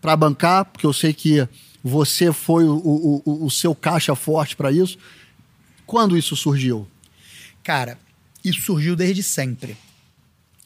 [0.00, 1.48] para bancar, porque eu sei que
[1.84, 4.98] você foi o, o, o- seu caixa forte para isso.
[5.86, 6.84] Quando isso surgiu?
[7.62, 7.96] Cara,
[8.44, 9.76] isso surgiu desde sempre.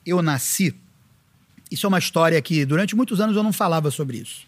[0.06, 0.74] Eu nasci.
[1.70, 4.46] Isso é uma história que durante muitos anos eu não falava sobre isso.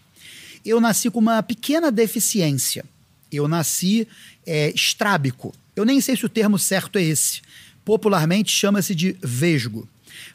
[0.64, 2.87] Eu nasci com uma pequena deficiência.
[3.31, 4.09] Eu nasci
[4.47, 5.55] é, estrábico.
[5.74, 7.40] Eu nem sei se o termo certo é esse.
[7.85, 9.88] Popularmente chama-se de vesgo.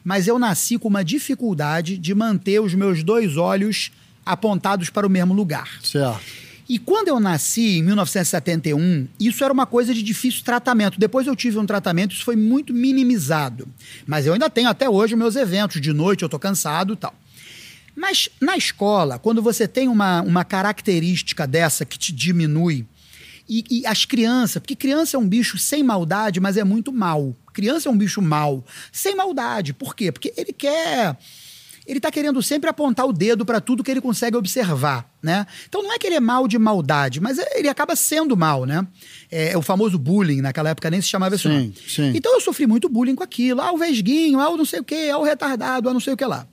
[0.04, 3.90] Mas eu nasci com uma dificuldade de manter os meus dois olhos
[4.24, 5.78] apontados para o mesmo lugar.
[5.82, 6.20] Certo.
[6.68, 11.00] E quando eu nasci, em 1971, isso era uma coisa de difícil tratamento.
[11.00, 13.66] Depois eu tive um tratamento, isso foi muito minimizado.
[14.06, 15.80] Mas eu ainda tenho até hoje meus eventos.
[15.80, 17.14] De noite eu tô cansado e tal.
[17.96, 22.84] Mas na escola, quando você tem uma, uma característica dessa que te diminui,
[23.48, 27.34] e, e as crianças, porque criança é um bicho sem maldade, mas é muito mal.
[27.52, 29.72] Criança é um bicho mal, sem maldade.
[29.72, 30.12] Por quê?
[30.12, 31.16] Porque ele quer
[31.86, 35.46] ele está querendo sempre apontar o dedo para tudo que ele consegue observar, né?
[35.66, 38.66] Então não é que ele é mal de maldade, mas é- ele acaba sendo mal,
[38.66, 38.86] né?
[39.30, 41.48] É, o famoso bullying, naquela época nem se chamava isso.
[41.48, 42.12] Sim, sim.
[42.14, 43.62] Então eu sofri muito bullying com aquilo.
[43.62, 46.12] Ah, o vesguinho, ah, o não sei o quê, ah, o retardado, ah, não sei
[46.12, 46.46] o que lá.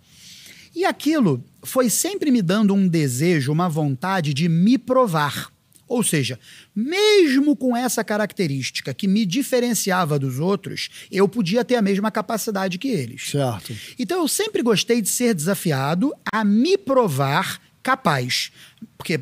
[0.73, 5.51] E aquilo foi sempre me dando um desejo, uma vontade de me provar.
[5.87, 6.39] Ou seja,
[6.75, 12.77] mesmo com essa característica que me diferenciava dos outros, eu podia ter a mesma capacidade
[12.77, 13.29] que eles.
[13.29, 13.75] Certo.
[13.97, 18.51] Então eu sempre gostei de ser desafiado a me provar capaz.
[18.97, 19.19] Porque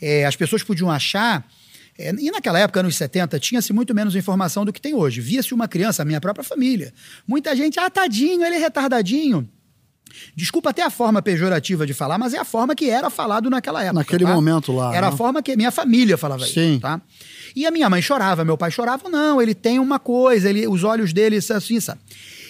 [0.00, 1.46] é, as pessoas podiam achar.
[1.98, 5.20] é, e naquela época, anos 70, tinha-se muito menos informação do que tem hoje.
[5.20, 6.94] Via-se uma criança, a minha própria família.
[7.26, 9.48] Muita gente, ah, tadinho, ele é retardadinho.
[10.34, 13.80] Desculpa até a forma pejorativa de falar, mas é a forma que era falado naquela
[13.82, 14.00] época.
[14.00, 14.32] Naquele tá?
[14.34, 15.12] momento lá, Era né?
[15.12, 16.72] a forma que minha família falava Sim.
[16.72, 17.00] isso, tá?
[17.54, 20.84] E a minha mãe chorava, meu pai chorava, não, ele tem uma coisa, ele, os
[20.84, 22.00] olhos dele, assim, sabe?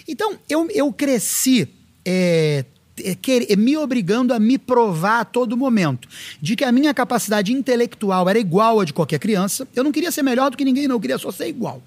[0.09, 1.69] Então, eu, eu cresci
[2.05, 2.65] é,
[3.03, 6.09] é, quer- me obrigando a me provar a todo momento
[6.41, 9.67] de que a minha capacidade intelectual era igual a de qualquer criança.
[9.75, 11.83] Eu não queria ser melhor do que ninguém, não, eu queria só ser igual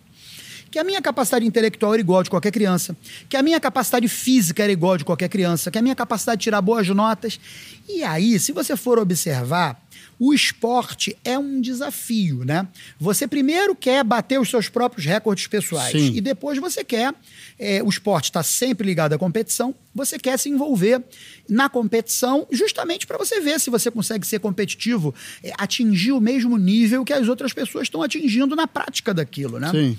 [0.72, 2.96] que a minha capacidade intelectual era igual de qualquer criança,
[3.28, 6.44] que a minha capacidade física era igual de qualquer criança, que a minha capacidade de
[6.44, 7.40] tirar boas notas.
[7.88, 9.82] E aí, se você for observar,
[10.20, 12.68] o esporte é um desafio, né?
[13.00, 16.14] Você primeiro quer bater os seus próprios recordes pessoais Sim.
[16.14, 17.14] e depois você quer.
[17.58, 21.02] é, o esporte está sempre ligado à competição, você quer se envolver
[21.48, 26.58] na competição justamente para você ver se você consegue ser competitivo, é, atingir o mesmo
[26.58, 29.72] nível que as outras pessoas estão atingindo na prática daquilo, né?
[29.72, 29.98] Sim.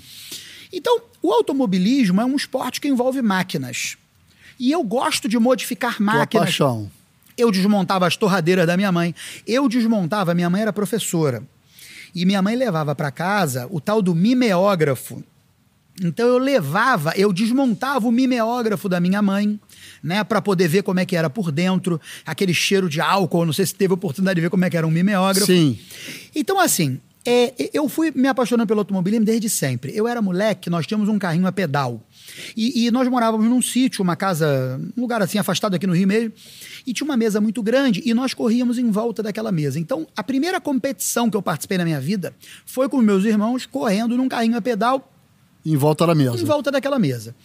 [0.71, 3.97] Então, o automobilismo é um esporte que envolve máquinas.
[4.59, 6.45] E eu gosto de modificar Tua máquinas.
[6.45, 6.89] paixão.
[7.37, 9.15] Eu desmontava as torradeiras da minha mãe.
[9.47, 11.43] Eu desmontava, minha mãe era professora.
[12.13, 15.23] E minha mãe levava para casa o tal do mimeógrafo.
[16.01, 19.59] Então eu levava, eu desmontava o mimeógrafo da minha mãe,
[20.01, 23.53] né, para poder ver como é que era por dentro, aquele cheiro de álcool, não
[23.53, 25.45] sei se teve a oportunidade de ver como é que era um mimeógrafo.
[25.45, 25.77] Sim.
[26.33, 29.91] Então, assim, é, eu fui me apaixonando pelo automobilismo desde sempre.
[29.95, 32.01] Eu era moleque, nós tínhamos um carrinho a pedal.
[32.57, 36.07] E, e nós morávamos num sítio, uma casa, um lugar assim, afastado aqui no Rio
[36.07, 36.31] mesmo,
[36.85, 39.79] e tinha uma mesa muito grande e nós corríamos em volta daquela mesa.
[39.79, 42.33] Então, a primeira competição que eu participei na minha vida
[42.65, 45.11] foi com meus irmãos correndo num carrinho a pedal
[45.63, 46.41] Em volta da mesa.
[46.41, 47.35] em volta daquela mesa.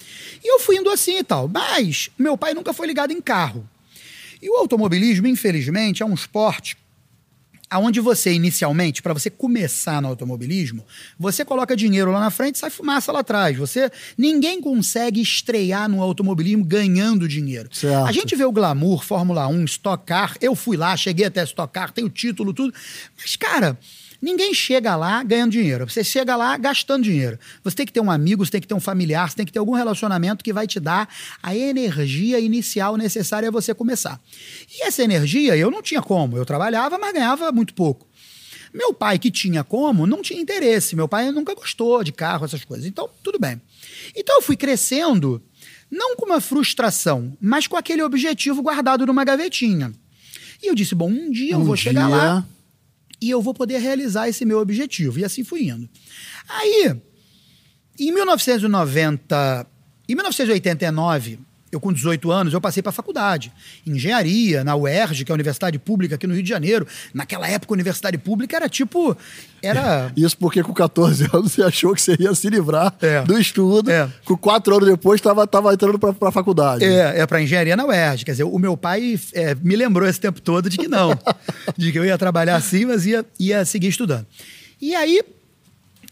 [0.43, 1.49] E eu fui indo assim e tal.
[1.49, 3.69] Mas meu pai nunca foi ligado em carro.
[4.41, 6.77] E o automobilismo, infelizmente, é um esporte
[7.71, 10.85] aonde você inicialmente, para você começar no automobilismo,
[11.19, 13.57] você coloca dinheiro lá na frente e sai fumaça lá atrás.
[13.57, 17.69] Você ninguém consegue estrear no automobilismo ganhando dinheiro.
[17.73, 18.07] Certo.
[18.07, 20.37] A gente vê o glamour, Fórmula 1, Stock Car.
[20.41, 22.73] Eu fui lá, cheguei até Stock Car, tenho título, tudo.
[23.17, 23.79] Mas, cara,
[24.21, 25.89] ninguém chega lá ganhando dinheiro.
[25.89, 27.39] Você chega lá gastando dinheiro.
[27.63, 29.53] Você tem que ter um amigo, você tem que ter um familiar, você tem que
[29.53, 31.09] ter algum relacionamento que vai te dar
[31.43, 34.21] a energia inicial necessária a você começar.
[34.71, 36.37] E essa energia eu não tinha como.
[36.37, 38.07] Eu trabalhava, mas ganhava muito pouco.
[38.75, 40.95] Meu pai, que tinha como, não tinha interesse.
[40.95, 42.85] Meu pai nunca gostou de carro, essas coisas.
[42.87, 43.61] Então, tudo bem.
[44.15, 45.41] Então, eu fui crescendo,
[45.91, 49.93] não com uma frustração, mas com aquele objetivo guardado numa gavetinha.
[50.63, 52.47] E eu disse: bom, um dia eu Um vou chegar dia- lá
[53.21, 55.19] e eu vou poder realizar esse meu objetivo.
[55.19, 55.89] E assim fui indo.
[56.49, 56.97] Aí,
[57.99, 59.67] em 1990,
[60.09, 61.39] em 1989,
[61.71, 63.53] eu com 18 anos, eu passei para a faculdade.
[63.85, 66.87] Engenharia, na UERJ, que é a Universidade Pública aqui no Rio de Janeiro.
[67.13, 69.17] Naquela época, a Universidade Pública era tipo.
[69.63, 70.13] Era.
[70.17, 73.23] Isso porque com 14 anos você achou que você ia se livrar É.
[73.23, 73.91] do estudo.
[73.91, 74.09] É.
[74.25, 76.85] Com quatro anos depois estava tava entrando pra, pra faculdade.
[76.85, 78.25] É, é para engenharia na UERJ.
[78.25, 81.19] Quer dizer, o meu pai é, me lembrou esse tempo todo de que não.
[81.77, 84.27] de que eu ia trabalhar assim, mas ia, ia seguir estudando.
[84.81, 85.21] E aí,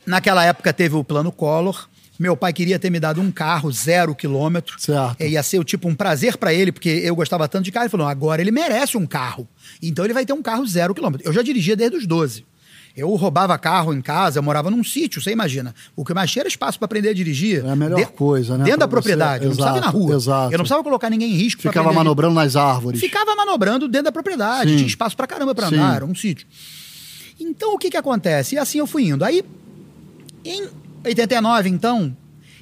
[0.04, 1.88] naquela época teve o plano Collor.
[2.18, 4.76] Meu pai queria ter me dado um carro zero quilômetro.
[4.78, 5.16] Certo.
[5.20, 7.84] É, ia ser tipo um prazer para ele, porque eu gostava tanto de carro.
[7.84, 9.48] Ele falou: agora ele merece um carro.
[9.82, 11.26] Então ele vai ter um carro zero quilômetro.
[11.26, 12.44] Eu já dirigia desde os 12.
[12.96, 15.74] Eu roubava carro em casa, eu morava num sítio, você imagina.
[15.96, 17.64] O que mais tinha era espaço para aprender a dirigir.
[17.64, 19.08] É a melhor coisa, né, Dentro da pra você.
[19.08, 19.44] propriedade.
[19.44, 20.14] Eu não precisava ir na Exato, rua.
[20.16, 20.46] exato.
[20.46, 21.60] Eu não precisava colocar ninguém em risco.
[21.62, 23.00] Ficava manobrando nas árvores.
[23.00, 24.70] Ficava manobrando dentro da propriedade.
[24.70, 24.76] Sim.
[24.76, 25.74] Tinha espaço pra caramba pra Sim.
[25.74, 26.46] andar, era um sítio.
[27.40, 28.54] Então o que que acontece?
[28.54, 29.24] E assim eu fui indo.
[29.24, 29.42] Aí,
[30.44, 30.68] em
[31.04, 32.16] 89, então,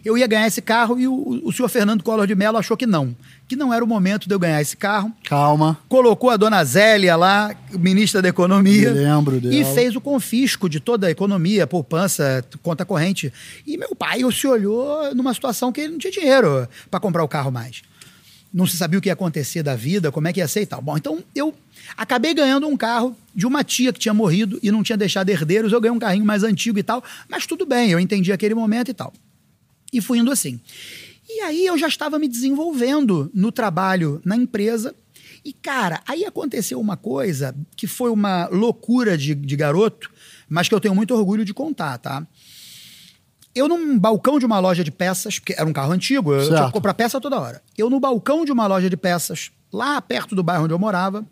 [0.04, 2.86] eu ia ganhar esse carro e o, o senhor Fernando Collor de Mello achou que
[2.86, 3.14] não.
[3.46, 5.12] Que não era o momento de eu ganhar esse carro.
[5.24, 5.78] Calma.
[5.88, 8.90] Colocou a dona Zélia lá, ministra da Economia.
[8.90, 9.54] Me lembro dela.
[9.54, 13.32] E fez o confisco de toda a economia, poupança, conta corrente.
[13.66, 17.28] E meu pai se olhou numa situação que ele não tinha dinheiro para comprar o
[17.28, 17.82] carro mais.
[18.52, 20.66] Não se sabia o que ia acontecer da vida, como é que ia ser e
[20.66, 20.82] tal.
[20.82, 21.54] Bom, então eu
[21.96, 25.72] acabei ganhando um carro de uma tia que tinha morrido e não tinha deixado herdeiros.
[25.72, 27.02] Eu ganhei um carrinho mais antigo e tal.
[27.28, 29.12] Mas tudo bem, eu entendi aquele momento e tal.
[29.92, 30.60] E fui indo assim.
[31.28, 34.94] E aí eu já estava me desenvolvendo no trabalho na empresa.
[35.44, 40.10] E, cara, aí aconteceu uma coisa que foi uma loucura de, de garoto,
[40.48, 42.26] mas que eu tenho muito orgulho de contar, tá?
[43.54, 46.56] Eu num balcão de uma loja de peças, porque era um carro antigo, eu tinha
[46.56, 46.66] Certo.
[46.68, 47.62] que comprar peça toda hora.
[47.76, 51.26] Eu no balcão de uma loja de peças, lá perto do bairro onde eu morava,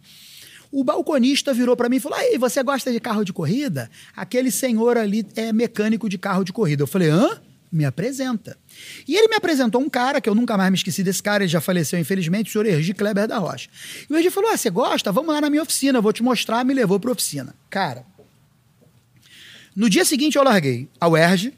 [0.72, 3.90] O balconista virou para mim e falou: Aí, você gosta de carro de corrida?
[4.14, 6.84] Aquele senhor ali é mecânico de carro de corrida.
[6.84, 7.40] Eu falei: hã?
[7.72, 8.56] Me apresenta.
[9.06, 11.50] E ele me apresentou um cara, que eu nunca mais me esqueci desse cara, ele
[11.50, 13.68] já faleceu, infelizmente, o senhor Ergi Kleber da Rocha.
[14.08, 15.10] E o Ergi falou: Ah, você gosta?
[15.10, 16.64] Vamos lá na minha oficina, eu vou te mostrar.
[16.64, 17.52] Me levou para oficina.
[17.68, 18.04] Cara,
[19.74, 21.52] no dia seguinte eu larguei a UERJ,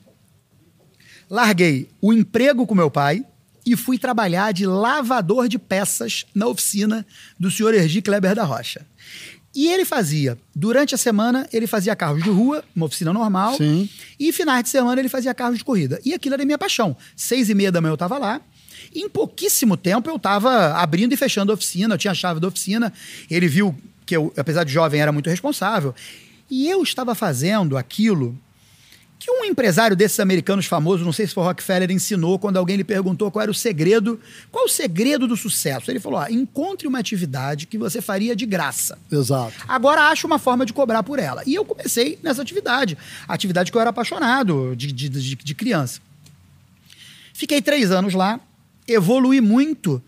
[1.32, 3.24] larguei o emprego com meu pai
[3.64, 7.06] e fui trabalhar de lavador de peças na oficina
[7.40, 8.84] do senhor Ergi Kleber da Rocha.
[9.54, 13.56] E ele fazia, durante a semana, ele fazia carros de rua, uma oficina normal.
[13.56, 13.88] Sim.
[14.20, 15.98] E finais de semana ele fazia carros de corrida.
[16.04, 16.94] E aquilo era minha paixão.
[17.16, 18.40] Seis e meia da manhã eu estava lá.
[18.94, 22.40] E em pouquíssimo tempo eu estava abrindo e fechando a oficina, eu tinha a chave
[22.40, 22.92] da oficina.
[23.30, 25.94] Ele viu que eu, apesar de jovem, era muito responsável.
[26.50, 28.38] E eu estava fazendo aquilo
[29.22, 32.82] que um empresário desses americanos famosos, não sei se foi Rockefeller, ensinou quando alguém lhe
[32.82, 35.90] perguntou qual era o segredo, qual o segredo do sucesso.
[35.90, 38.98] Ele falou: ó, encontre uma atividade que você faria de graça.
[39.10, 39.54] Exato.
[39.68, 41.42] Agora ache uma forma de cobrar por ela.
[41.46, 46.00] E eu comecei nessa atividade, atividade que eu era apaixonado de, de, de, de criança.
[47.32, 48.40] Fiquei três anos lá,
[48.88, 50.02] evolui muito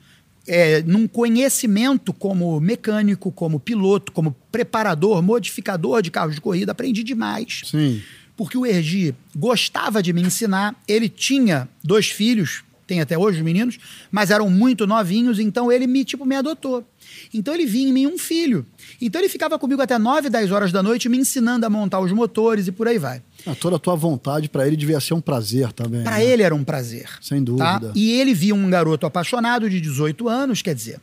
[0.47, 7.05] é, num conhecimento como mecânico, como piloto, como preparador, modificador de carros de corrida, aprendi
[7.05, 7.63] demais.
[7.65, 8.03] Sim
[8.37, 10.75] porque o Ergi gostava de me ensinar.
[10.87, 13.79] Ele tinha dois filhos, tem até hoje os meninos,
[14.11, 16.85] mas eram muito novinhos, então ele me, tipo, me adotou.
[17.33, 18.67] Então ele vinha em mim um filho.
[19.01, 22.13] Então ele ficava comigo até 9, 10 horas da noite me ensinando a montar os
[22.13, 23.23] motores e por aí vai.
[23.47, 26.03] Ah, toda a tua vontade para ele devia ser um prazer também.
[26.03, 26.27] Para né?
[26.27, 27.09] ele era um prazer.
[27.21, 27.81] Sem dúvida.
[27.81, 27.93] Tá?
[27.95, 31.01] E ele via um garoto apaixonado de 18 anos, quer dizer.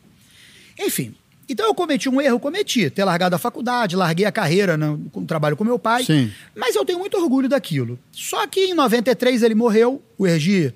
[0.80, 1.14] Enfim,
[1.52, 5.26] então eu cometi um erro, cometi, ter largado a faculdade, larguei a carreira no, no
[5.26, 6.04] trabalho com meu pai.
[6.04, 6.32] Sim.
[6.56, 8.00] Mas eu tenho muito orgulho daquilo.
[8.12, 10.74] Só que em 93 ele morreu, o Ergi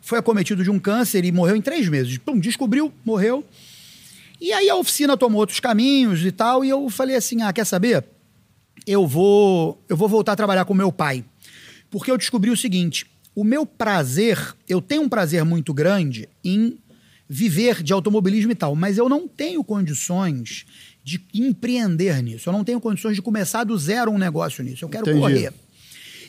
[0.00, 2.18] foi acometido de um câncer e morreu em três meses.
[2.18, 3.44] Pum, descobriu, morreu.
[4.40, 7.64] E aí a oficina tomou outros caminhos e tal, e eu falei assim: ah, quer
[7.64, 8.04] saber?
[8.86, 11.24] Eu vou, eu vou voltar a trabalhar com meu pai.
[11.90, 14.38] Porque eu descobri o seguinte: o meu prazer,
[14.68, 16.78] eu tenho um prazer muito grande em
[17.28, 20.64] viver de automobilismo e tal, mas eu não tenho condições
[21.04, 22.48] de empreender nisso.
[22.48, 24.84] Eu não tenho condições de começar do zero um negócio nisso.
[24.84, 25.20] Eu quero Entendi.
[25.20, 25.52] correr.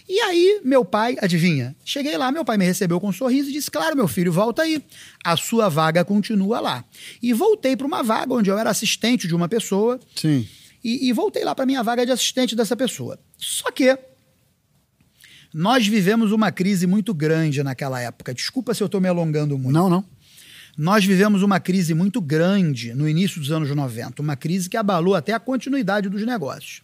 [0.08, 1.76] E aí, meu pai, adivinha?
[1.86, 4.64] Cheguei lá, meu pai me recebeu com um sorriso e disse: Claro, meu filho, volta
[4.64, 4.84] aí.
[5.24, 6.84] A sua vaga continua lá.
[7.22, 10.00] E voltei para uma vaga onde eu era assistente de uma pessoa.
[10.16, 10.48] Sim.
[10.84, 13.20] E, e voltei lá para minha vaga de assistente dessa pessoa.
[13.38, 13.96] Só que
[15.54, 18.34] nós vivemos uma crise muito grande naquela época.
[18.34, 19.74] Desculpa se eu estou me alongando muito.
[19.74, 20.06] Não, não.
[20.82, 25.14] Nós vivemos uma crise muito grande no início dos anos 90, uma crise que abalou
[25.14, 26.82] até a continuidade dos negócios.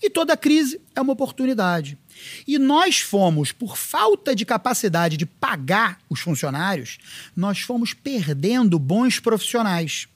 [0.00, 1.98] E toda crise é uma oportunidade.
[2.46, 6.98] E nós fomos, por falta de capacidade de pagar os funcionários,
[7.36, 10.06] nós fomos perdendo bons profissionais.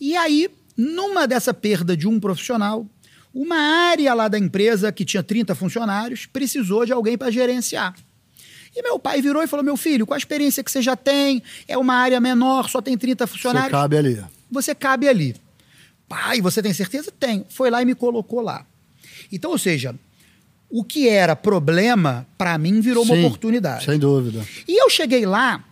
[0.00, 2.86] E aí, numa dessa perda de um profissional,
[3.34, 7.96] uma área lá da empresa que tinha 30 funcionários precisou de alguém para gerenciar.
[8.74, 11.42] E meu pai virou e falou: Meu filho, com a experiência que você já tem,
[11.66, 13.70] é uma área menor, só tem 30 Você funcionários.
[13.70, 14.22] cabe ali.
[14.50, 15.36] Você cabe ali.
[16.08, 17.12] Pai, você tem certeza?
[17.18, 17.44] Tenho.
[17.48, 18.64] Foi lá e me colocou lá.
[19.30, 19.94] Então, ou seja,
[20.68, 23.84] o que era problema, para mim, virou uma Sim, oportunidade.
[23.84, 24.44] Sem dúvida.
[24.66, 25.64] E eu cheguei lá,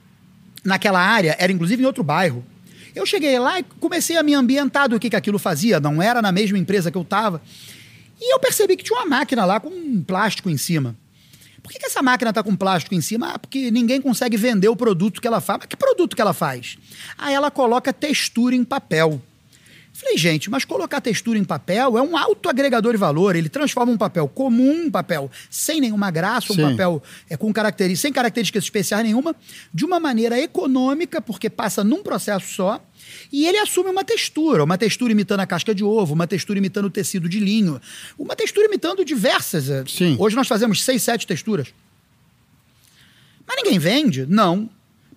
[0.65, 2.45] naquela área, era inclusive em outro bairro.
[2.95, 5.79] Eu cheguei lá e comecei a me ambientar do que, que aquilo fazia.
[5.79, 7.41] Não era na mesma empresa que eu estava.
[8.21, 10.97] E eu percebi que tinha uma máquina lá com um plástico em cima.
[11.69, 13.35] Por que, que essa máquina está com plástico em cima?
[13.35, 15.59] Ah, porque ninguém consegue vender o produto que ela faz.
[15.59, 16.79] Mas que produto que ela faz?
[17.19, 19.21] Aí ela coloca textura em papel.
[19.93, 23.37] Falei, gente, mas colocar textura em papel é um alto agregador de valor.
[23.37, 26.71] Ele transforma um papel comum, um papel sem nenhuma graça, um Sim.
[26.71, 29.37] papel é, com características, sem características especiais nenhuma,
[29.75, 32.83] de uma maneira econômica, porque passa num processo só.
[33.33, 36.87] E ele assume uma textura, uma textura imitando a casca de ovo, uma textura imitando
[36.87, 37.81] o tecido de linho,
[38.19, 39.69] uma textura imitando diversas.
[39.69, 39.85] é.
[39.87, 40.17] Sim.
[40.19, 41.69] Hoje nós fazemos seis, sete texturas.
[43.47, 44.27] Mas ninguém vende?
[44.27, 44.69] Não.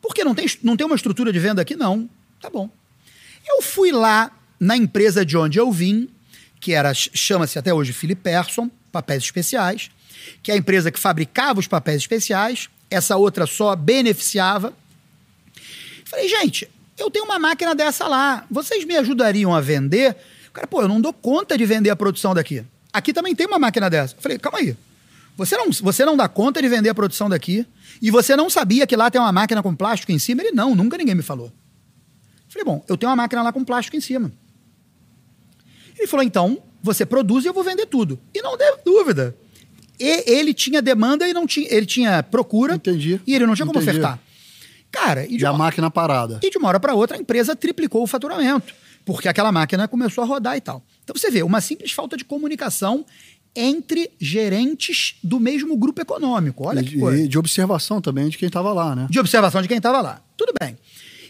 [0.02, 1.76] Porque não tem, não tem uma estrutura de venda aqui?
[1.76, 2.10] Não.
[2.42, 2.70] Tá bom.
[3.48, 6.10] Eu fui lá na empresa de onde eu vim,
[6.60, 9.90] que era chama-se até hoje Philip Persson, papéis especiais,
[10.44, 14.74] que é a empresa que fabricava os papéis especiais, essa outra só beneficiava.
[16.06, 16.70] Falei, gente,
[17.02, 20.16] eu tenho uma máquina dessa lá, vocês me ajudariam a vender?
[20.50, 22.64] O cara, pô, eu não dou conta de vender a produção daqui.
[22.94, 24.16] Aqui também tem uma máquina dessa.
[24.16, 24.76] Eu falei, calma aí.
[25.38, 27.66] Você não, você não dá conta de vender a produção daqui
[28.02, 30.42] e você não sabia que lá tem uma máquina com plástico em cima?
[30.42, 31.48] Ele, não, nunca ninguém me falou.
[31.48, 31.52] Eu
[32.50, 34.32] falei, bom, eu tenho uma máquina lá com plástico em cima.
[35.98, 38.20] Ele falou, então, você produz e eu vou vender tudo.
[38.36, 39.36] E não deu dúvida.
[40.00, 41.68] E ele tinha demanda e não tinha.
[41.72, 42.76] Ele tinha procura.
[42.76, 43.22] Entendi.
[43.26, 43.98] E ele não tinha como Entendi.
[43.98, 44.20] ofertar.
[44.92, 46.40] Cara, e E a uma, máquina parada.
[46.44, 48.74] e de uma hora para outra a empresa triplicou o faturamento.
[49.06, 50.84] Porque aquela máquina começou a rodar e tal.
[51.04, 53.06] Então você vê, uma simples falta de comunicação
[53.56, 56.66] entre gerentes do mesmo grupo econômico.
[56.68, 57.24] Olha e, que coisa.
[57.24, 59.08] E de observação também de quem estava lá, né?
[59.10, 60.22] De observação de quem estava lá.
[60.38, 60.78] Tudo bem.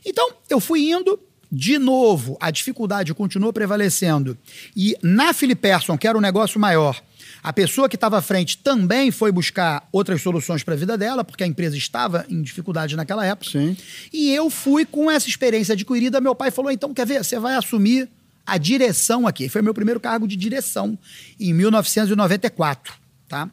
[0.06, 1.20] Então, eu fui indo,
[1.52, 4.38] de novo, a dificuldade continuou prevalecendo.
[4.76, 7.02] E na Filiperson, que era um negócio maior,
[7.44, 11.24] a pessoa que estava à frente também foi buscar outras soluções para a vida dela,
[11.24, 13.52] porque a empresa estava em dificuldade naquela época.
[13.52, 13.76] Sim.
[14.14, 16.22] E eu fui com essa experiência adquirida.
[16.22, 17.24] Meu pai falou: então, quer ver?
[17.24, 18.08] Você vai assumir
[18.46, 19.50] a direção aqui.
[19.50, 20.98] Foi meu primeiro cargo de direção
[21.40, 22.94] em 1994,
[23.28, 23.50] tá?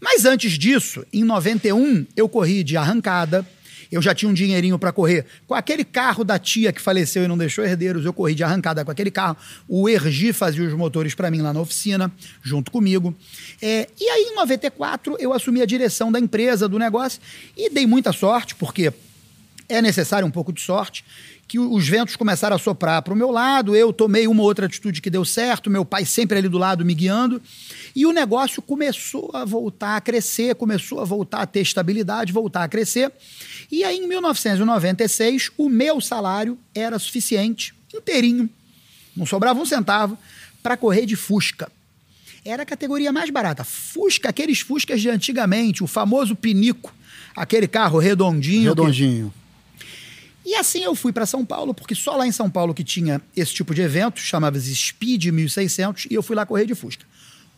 [0.00, 3.46] Mas antes disso, em 91, eu corri de arrancada.
[3.90, 7.28] Eu já tinha um dinheirinho para correr com aquele carro da tia que faleceu e
[7.28, 8.04] não deixou herdeiros.
[8.04, 9.36] Eu corri de arrancada com aquele carro.
[9.66, 13.14] O Ergi fazia os motores para mim lá na oficina, junto comigo.
[13.60, 17.20] É, e aí, em 94, eu assumi a direção da empresa, do negócio,
[17.56, 18.92] e dei muita sorte, porque
[19.68, 21.04] é necessário um pouco de sorte
[21.48, 25.00] que os ventos começaram a soprar para o meu lado, eu tomei uma outra atitude
[25.00, 27.40] que deu certo, meu pai sempre ali do lado me guiando,
[27.96, 32.64] e o negócio começou a voltar a crescer, começou a voltar a ter estabilidade, voltar
[32.64, 33.10] a crescer.
[33.72, 38.50] E aí, em 1996, o meu salário era suficiente, inteirinho,
[39.16, 40.18] não sobrava um centavo,
[40.62, 41.72] para correr de Fusca.
[42.44, 43.64] Era a categoria mais barata.
[43.64, 46.94] Fusca, aqueles Fuscas de antigamente, o famoso pinico,
[47.34, 48.68] aquele carro redondinho.
[48.68, 49.32] Redondinho.
[49.32, 49.47] Que
[50.48, 53.20] e assim eu fui para São Paulo, porque só lá em São Paulo que tinha
[53.36, 57.04] esse tipo de evento, chamava-se Speed 1600, e eu fui lá correr de Fusca.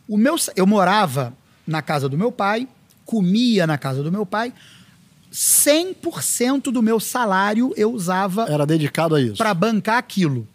[0.09, 1.33] O meu, eu morava
[1.65, 2.67] na casa do meu pai,
[3.05, 4.53] comia na casa do meu pai,
[5.31, 8.45] 100% do meu salário eu usava.
[8.49, 9.37] Era dedicado a isso.
[9.37, 10.45] Para bancar aquilo.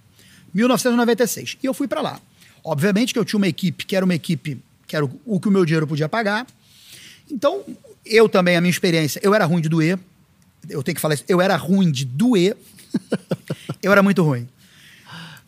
[0.52, 1.56] 1996.
[1.62, 2.20] E eu fui para lá.
[2.62, 5.48] Obviamente que eu tinha uma equipe que era uma equipe que era o, o que
[5.48, 6.46] o meu dinheiro podia pagar.
[7.30, 7.64] Então,
[8.04, 9.98] eu também, a minha experiência, eu era ruim de doer
[10.68, 12.56] eu tenho que falar isso, eu era ruim de doer,
[13.82, 14.48] eu era muito ruim.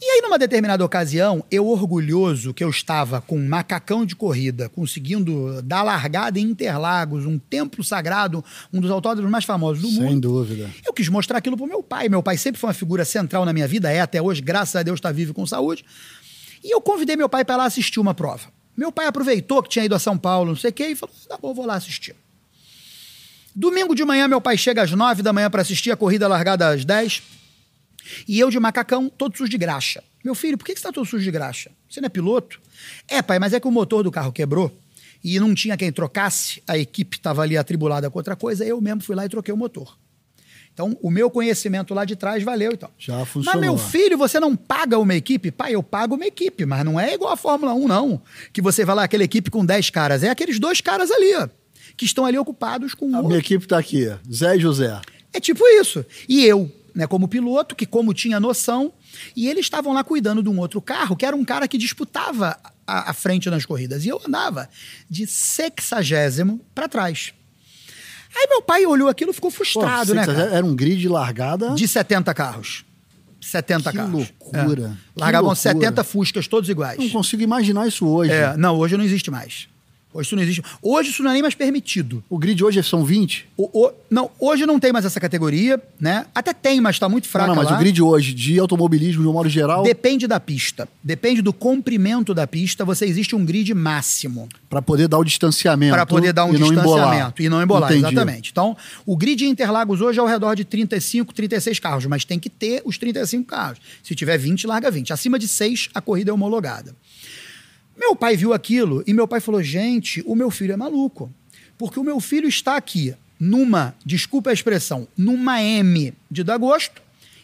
[0.01, 4.69] E aí, numa determinada ocasião, eu orgulhoso que eu estava com um macacão de corrida,
[4.69, 9.97] conseguindo dar largada em Interlagos, um templo sagrado, um dos autódromos mais famosos do Sem
[9.97, 10.11] mundo.
[10.11, 10.71] Sem dúvida.
[10.87, 12.09] Eu quis mostrar aquilo pro meu pai.
[12.09, 14.85] Meu pai sempre foi uma figura central na minha vida, é até hoje, graças a
[14.85, 15.85] Deus está vivo com saúde.
[16.63, 18.47] E eu convidei meu pai para lá assistir uma prova.
[18.77, 21.15] Meu pai aproveitou que tinha ido a São Paulo, não sei o quê, e falou:
[21.29, 22.15] tá bom, vou lá assistir.
[23.59, 26.69] Domingo de manhã, meu pai chega às nove da manhã para assistir a corrida largada
[26.69, 27.25] às dez.
[28.29, 30.01] E eu de macacão, todo sujo de graxa.
[30.25, 31.73] Meu filho, por que você está todo sujo de graxa?
[31.91, 32.61] Você não é piloto?
[33.09, 34.73] É, pai, mas é que o motor do carro quebrou
[35.25, 39.01] e não tinha quem trocasse, a equipe estava ali atribulada com outra coisa, eu mesmo
[39.01, 39.99] fui lá e troquei o motor.
[40.73, 42.91] Então, o meu conhecimento lá de trás valeu então.
[42.97, 43.61] Já funcionou.
[43.61, 45.51] Mas, meu filho, você não paga uma equipe?
[45.51, 48.23] Pai, eu pago uma equipe, mas não é igual a Fórmula 1, não.
[48.53, 50.23] Que você vai lá, aquela equipe com 10 caras.
[50.23, 51.49] É aqueles dois caras ali, ó
[51.99, 53.15] que estão ali ocupados com.
[53.15, 54.99] A minha equipe está aqui, Zé e José.
[55.33, 56.07] É tipo isso.
[56.29, 58.93] E eu, né, como piloto, que como tinha noção,
[59.37, 62.57] e eles estavam lá cuidando de um outro carro, que era um cara que disputava
[62.87, 64.05] a, a frente nas corridas.
[64.05, 64.71] E eu andava
[65.11, 67.35] de sexagésimo para trás.
[68.35, 70.25] Aí meu pai olhou aquilo e ficou frustrado, Pô, né?
[70.25, 70.43] Cara?
[70.55, 71.75] Era um grid de largada.
[71.75, 72.85] De 70 carros.
[73.41, 74.13] 70 que carros.
[74.13, 74.97] Loucura.
[75.17, 75.21] É.
[75.21, 75.75] Largavam loucura.
[75.75, 76.99] 70 Fuscas, todos iguais.
[76.99, 78.31] Não consigo imaginar isso hoje.
[78.31, 79.69] É, não, hoje não existe mais.
[80.13, 80.63] Hoje isso não existe.
[80.81, 82.25] Hoje isso não é nem mais permitido.
[82.31, 83.47] O grid hoje são 20?
[83.57, 86.25] O, o, não, hoje não tem mais essa categoria, né?
[86.35, 87.77] Até tem, mas está muito fraca não, não, mas lá.
[87.77, 89.83] o grid hoje, de automobilismo de um modo geral...
[89.83, 90.89] Depende da pista.
[91.03, 94.49] Depende do comprimento da pista, você existe um grid máximo.
[94.71, 98.07] Para poder dar o distanciamento Para poder dar um e distanciamento e não embolar, Entendi.
[98.07, 98.51] exatamente.
[98.51, 102.49] Então, o grid Interlagos hoje é ao redor de 35, 36 carros, mas tem que
[102.49, 103.79] ter os 35 carros.
[104.03, 105.13] Se tiver 20, larga 20.
[105.13, 106.95] Acima de 6, a corrida é homologada.
[107.99, 111.33] Meu pai viu aquilo e meu pai falou: gente, o meu filho é maluco.
[111.77, 117.01] Porque o meu filho está aqui numa, desculpa a expressão, numa M de dar gosto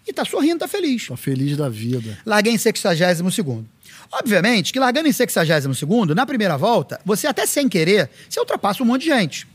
[0.06, 1.06] e tá sorrindo, tá feliz.
[1.06, 2.18] Tá feliz da vida.
[2.26, 3.68] Larguei em 62 segundo.
[4.12, 8.82] Obviamente que largando em 62 segundo, na primeira volta, você até sem querer, você ultrapassa
[8.82, 9.46] um monte de gente.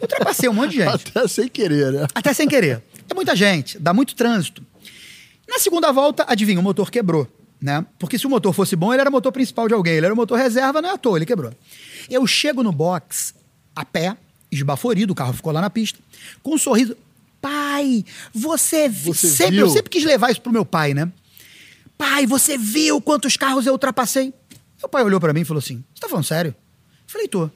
[0.00, 1.08] Ultrapassei um monte de gente.
[1.14, 2.06] até sem querer, né?
[2.14, 2.82] Até sem querer.
[3.08, 4.64] É muita gente, dá muito trânsito.
[5.48, 7.28] Na segunda volta, adivinha, o motor quebrou
[7.62, 7.86] né?
[7.98, 9.94] Porque se o motor fosse bom, ele era o motor principal de alguém.
[9.94, 11.52] Ele era o motor reserva, não é à toa, ele quebrou.
[12.10, 13.34] Eu chego no box
[13.74, 14.16] a pé,
[14.50, 15.98] esbaforido, o carro ficou lá na pista,
[16.42, 16.96] com um sorriso.
[17.40, 19.66] Pai, você, você sempre, viu?
[19.66, 21.10] Eu sempre quis levar isso pro meu pai, né?
[21.96, 24.34] Pai, você viu quantos carros eu ultrapassei?
[24.78, 26.54] Meu pai olhou para mim e falou assim: Você tá falando sério?
[27.06, 27.48] Eu falei, tô.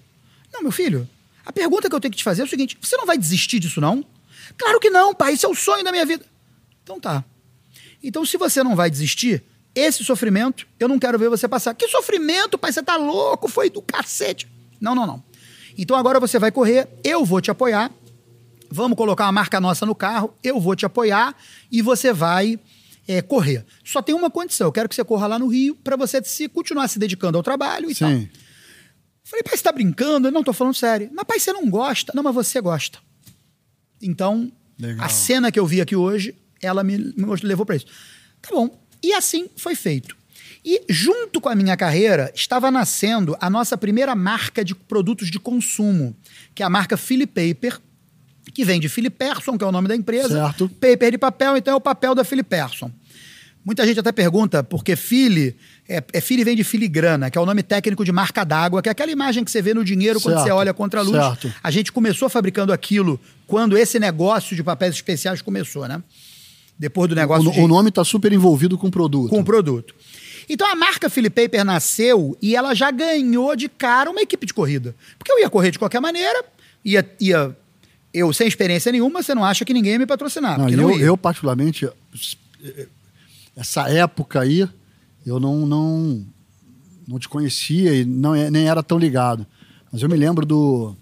[0.53, 1.09] Não, meu filho,
[1.45, 3.59] a pergunta que eu tenho que te fazer é o seguinte: você não vai desistir
[3.59, 4.05] disso, não?
[4.57, 6.25] Claro que não, pai, isso é o sonho da minha vida.
[6.83, 7.25] Então tá.
[8.03, 9.43] Então, se você não vai desistir,
[9.77, 11.75] esse sofrimento, eu não quero ver você passar.
[11.75, 12.73] Que sofrimento, pai?
[12.73, 13.47] Você tá louco?
[13.47, 14.49] Foi do cacete.
[14.81, 15.23] Não, não, não.
[15.77, 17.93] Então agora você vai correr, eu vou te apoiar.
[18.71, 21.37] Vamos colocar uma marca nossa no carro, eu vou te apoiar
[21.71, 22.59] e você vai
[23.07, 23.65] é, correr.
[23.85, 26.49] Só tem uma condição: eu quero que você corra lá no Rio para você se
[26.49, 28.01] continuar se dedicando ao trabalho e Sim.
[28.01, 28.41] tal.
[29.25, 30.31] Falei, pai, você tá brincando?
[30.31, 31.11] Não, tô falando sério.
[31.13, 32.13] Mas, pai, você não gosta?
[32.15, 32.99] Não, mas você gosta.
[34.01, 35.05] Então, Legal.
[35.05, 37.87] a cena que eu vi aqui hoje, ela me, me levou para isso.
[38.41, 38.86] Tá bom.
[39.07, 40.17] E assim foi feito.
[40.65, 45.39] E junto com a minha carreira, estava nascendo a nossa primeira marca de produtos de
[45.39, 46.17] consumo,
[46.53, 47.79] que é a marca Philip Paper,
[48.53, 50.47] que vem de Philip Persson, que é o nome da empresa.
[50.47, 50.69] Certo.
[50.69, 52.91] Paper de papel, então é o papel da Philip Persson.
[53.65, 55.57] Muita gente até pergunta por que Fili.
[55.89, 58.89] É, é Fili vem de filigrana, que é o nome técnico de marca d'água, que
[58.89, 61.17] é aquela imagem que você vê no dinheiro quando Certo, você olha contra a luz.
[61.17, 61.53] certo.
[61.63, 66.03] A gente começou fabricando aquilo quando esse negócio de papéis especiais começou, né?
[66.79, 69.31] Depois do negócio O, de o nome está super envolvido com o produto.
[69.31, 69.95] com o produto.
[70.49, 74.55] Então a marca Philip Paper nasceu e ela já ganhou de cara uma equipe de
[74.55, 74.95] corrida.
[75.19, 76.45] Porque eu ia correr de qualquer maneira,
[76.85, 77.57] ia, ia
[78.15, 80.59] eu sem experiência nenhuma, você não acha que ninguém ia me patrocinar.
[80.59, 81.89] Não, não eu, eu, particularmente,
[83.57, 84.69] essa época aí,
[85.25, 86.25] eu não, não,
[87.09, 89.47] não te conhecia e não, é- nem era tão ligado.
[89.93, 90.95] Mas eu me lembro do,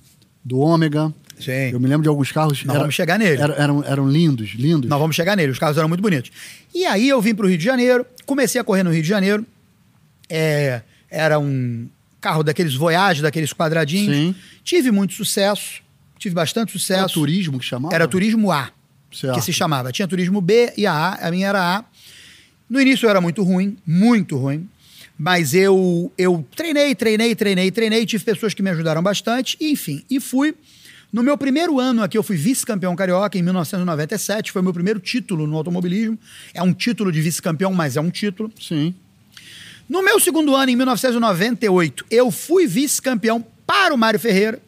[0.45, 1.13] do Ômega.
[1.41, 1.71] Sim.
[1.73, 2.65] Eu me lembro de alguns carros.
[2.65, 3.41] Nós vamos chegar nele.
[3.41, 4.89] Eram, eram, eram lindos, lindos.
[4.89, 6.31] Nós vamos chegar nele, os carros eram muito bonitos.
[6.75, 9.09] E aí eu vim para o Rio de Janeiro, comecei a correr no Rio de
[9.09, 9.45] Janeiro.
[10.29, 11.87] É, era um
[12.21, 14.17] carro daqueles Voyage, daqueles quadradinhos.
[14.17, 14.35] Sim.
[14.63, 15.83] Tive muito sucesso,
[16.19, 17.15] tive bastante Era sucesso.
[17.15, 17.95] turismo que chamava?
[17.95, 18.71] Era turismo A,
[19.13, 19.35] Certo.
[19.35, 19.93] que se chamava.
[19.93, 21.85] Tinha turismo B e a A, a minha era A.
[22.69, 24.69] No início eu era muito ruim, muito ruim.
[25.17, 28.05] Mas eu, eu treinei, treinei, treinei, treinei.
[28.07, 29.57] Tive pessoas que me ajudaram bastante.
[29.61, 30.55] Enfim, e fui.
[31.15, 34.51] No meu primeiro ano aqui, eu fui vice-campeão carioca em 1997.
[34.51, 36.19] Foi meu primeiro título no automobilismo.
[36.53, 38.51] É um título de vice-campeão, mas é um título.
[38.61, 38.93] Sim.
[39.89, 44.61] No meu segundo ano, em 1998, eu fui vice-campeão para o Mário Ferreira.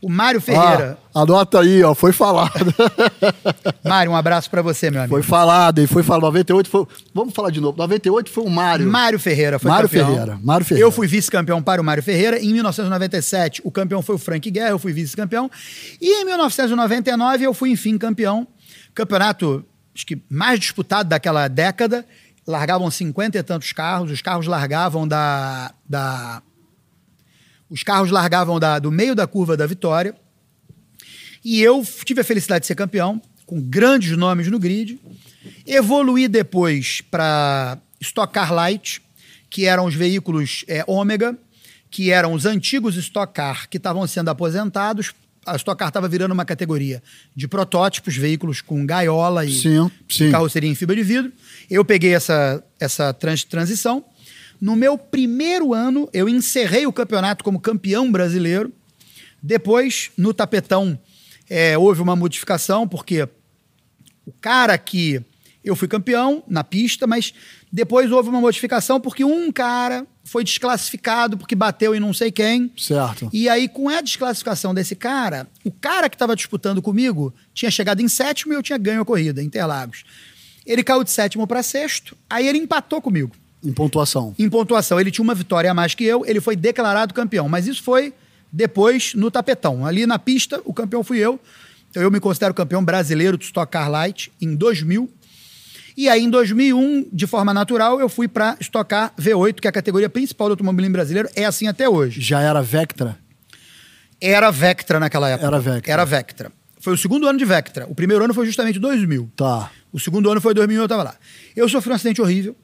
[0.00, 0.96] O Mário Ferreira.
[1.12, 1.92] Ah, anota aí, ó.
[1.92, 2.72] Foi falado.
[3.84, 5.12] Mário, um abraço para você, meu amigo.
[5.12, 5.80] foi falado.
[5.80, 6.22] E foi falado.
[6.22, 6.86] 98 foi.
[7.12, 7.76] Vamos falar de novo.
[7.76, 8.86] 98 foi o Mário.
[8.86, 10.08] Mário Ferreira foi Mário campeão.
[10.08, 10.86] Ferreira, Mário Ferreira.
[10.86, 12.38] Eu fui vice-campeão para o Mário Ferreira.
[12.38, 15.50] Em 1997, o campeão foi o Frank Guerra, eu fui vice-campeão.
[16.00, 18.46] E em 1999, eu fui, enfim, campeão.
[18.94, 22.06] Campeonato, acho que mais disputado daquela década.
[22.46, 24.12] Largavam 50 e tantos carros.
[24.12, 25.72] Os carros largavam da...
[25.88, 26.40] da
[27.70, 30.14] os carros largavam da- do meio da curva da vitória.
[31.44, 34.98] E eu tive a felicidade de ser campeão, com grandes nomes no grid.
[35.66, 39.00] Evoluí depois para Stock Car Light,
[39.48, 41.36] que eram os veículos é, Ômega,
[41.90, 45.14] que eram os antigos Stock Car que estavam sendo aposentados.
[45.46, 47.02] A Stock Car estava virando uma categoria
[47.34, 50.30] de protótipos, veículos com gaiola e Sim, sim.
[50.30, 51.32] carroceria em fibra de vidro.
[51.70, 54.04] Eu peguei essa, essa trans- transição.
[54.60, 58.72] No meu primeiro ano, eu encerrei o campeonato como campeão brasileiro.
[59.42, 60.98] Depois, no tapetão,
[61.48, 63.28] é, houve uma modificação, porque
[64.26, 65.22] o cara que
[65.64, 67.32] eu fui campeão na pista, mas
[67.70, 72.70] depois houve uma modificação porque um cara foi desclassificado porque bateu em não sei quem.
[72.76, 73.28] Certo.
[73.32, 78.00] E aí, com a desclassificação desse cara, o cara que estava disputando comigo tinha chegado
[78.00, 80.04] em sétimo e eu tinha ganho a corrida, Interlagos.
[80.66, 84.34] Ele caiu de sétimo para sexto, aí ele empatou comigo Em pontuação.
[84.38, 85.00] em pontuação.
[85.00, 87.48] Ele tinha uma vitória a mais que eu, ele foi declarado campeão.
[87.48, 88.12] Mas isso foi
[88.52, 89.84] depois no tapetão.
[89.84, 91.40] Ali na pista, o campeão fui eu.
[91.90, 95.10] Então eu me considero campeão brasileiro do Stock Car Light em 2000.
[95.96, 99.70] E aí em 2001, de forma natural, eu fui para Stock Car V8, que é
[99.70, 101.28] a categoria principal do automobilismo brasileiro.
[101.34, 102.20] É assim até hoje.
[102.20, 103.18] Já era Vectra?
[104.20, 105.46] Era Vectra naquela época.
[105.46, 105.92] Era Vectra.
[105.92, 106.52] Era Vectra.
[106.80, 107.86] Foi o segundo ano de Vectra.
[107.88, 109.30] O primeiro ano foi justamente 2000.
[109.36, 109.70] Tá.
[109.92, 111.16] O segundo ano foi 2000, eu estava lá.
[111.56, 112.54] Eu sofri um acidente horrível.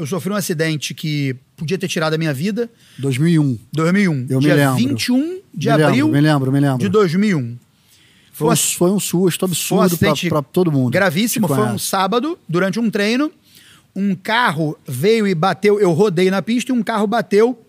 [0.00, 2.70] Eu sofri um acidente que podia ter tirado a minha vida.
[2.98, 3.58] 2001.
[3.70, 4.26] 2001.
[4.30, 4.76] Eu me dia lembro.
[4.76, 6.78] 21 de Me lembro, abril me lembro, me lembro.
[6.78, 7.58] de 2001.
[8.32, 10.90] Foi um, um foi um susto um absurdo acidente pra todo mundo.
[10.90, 11.46] Gravíssimo.
[11.46, 13.30] Foi um sábado, durante um treino.
[13.94, 15.78] Um carro veio e bateu.
[15.78, 17.62] Eu rodei na pista e um carro bateu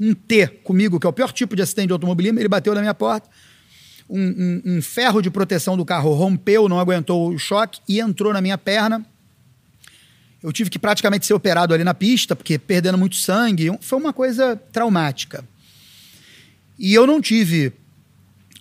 [0.00, 2.38] em T comigo, que é o pior tipo de acidente de automobilismo.
[2.38, 3.28] Ele bateu na minha porta.
[4.08, 8.32] Um, um- um ferro de proteção do carro rompeu, não aguentou o choque e entrou
[8.32, 9.04] na minha perna.
[10.46, 13.76] Eu tive que praticamente ser operado ali na pista, porque perdendo muito sangue.
[13.80, 15.44] Foi uma coisa traumática.
[16.78, 17.72] E eu não tive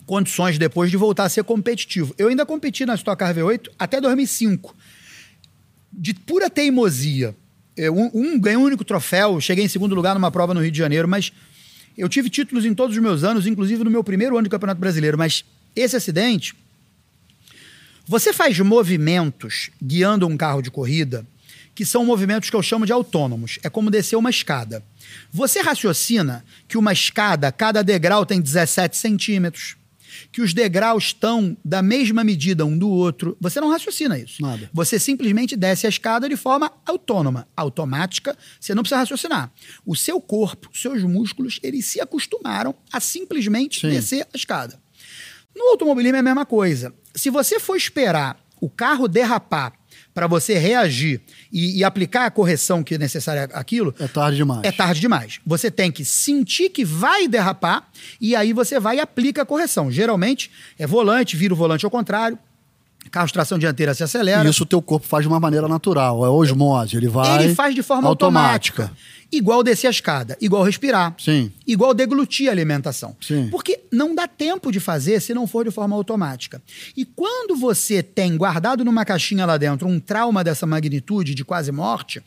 [0.04, 2.16] condições depois de voltar a ser competitivo.
[2.18, 4.76] Eu ainda competi na Stock Car V8 até 2005.
[5.94, 7.36] De pura teimosia.
[7.78, 10.80] Eu, um, ganhei um único troféu, cheguei em segundo lugar numa prova no Rio de
[10.80, 11.32] Janeiro, mas
[11.96, 14.82] eu tive títulos em todos os meus anos, inclusive no meu primeiro ano de Campeonato
[14.82, 15.20] Brasileiro.
[15.20, 16.56] Mas esse acidente.
[18.08, 21.24] Você faz movimentos guiando um carro de corrida
[21.76, 23.60] que são movimentos que eu chamo de autônomos.
[23.62, 24.84] É como descer uma escada.
[25.30, 29.76] Você raciocina que uma escada, cada degrau tem 17 centímetros,
[30.32, 34.42] que os degraus estão da mesma medida um do outro, você não raciocina isso.
[34.42, 34.70] Nada.
[34.74, 39.52] Você simplesmente desce a escada de forma autônoma, automática, você não precisa raciocinar.
[39.86, 43.90] O seu corpo, seus músculos, eles se acostumaram a simplesmente Sim.
[43.90, 44.80] descer a escada.
[45.54, 46.94] No automobilismo é a mesma coisa.
[47.14, 49.74] Se você for esperar o carro derrapar
[50.16, 51.20] para você reagir
[51.52, 54.62] e, e aplicar a correção que é necessária àquilo, É tarde demais.
[54.64, 55.40] é tarde demais.
[55.46, 57.88] Você tem que sentir que vai derrapar
[58.20, 59.92] e aí você vai e aplica a correção.
[59.92, 60.50] Geralmente
[60.80, 62.40] é volante, vira o volante ao contrário,
[63.10, 64.46] carro de tração dianteira se acelera.
[64.46, 66.26] E isso o teu corpo faz de uma maneira natural.
[66.26, 66.98] É osmose.
[66.98, 67.44] Ele vai.
[67.44, 68.92] Ele faz de forma automática.
[69.32, 71.16] Igual descer a escada, igual respirar.
[71.18, 71.52] Sim.
[71.66, 73.16] Igual deglutir a alimentação.
[73.20, 73.50] Sim.
[73.50, 76.62] Porque não dá tempo de fazer se não for de forma automática.
[76.96, 81.72] E quando você tem guardado numa caixinha lá dentro um trauma dessa magnitude de quase
[81.72, 82.24] morte,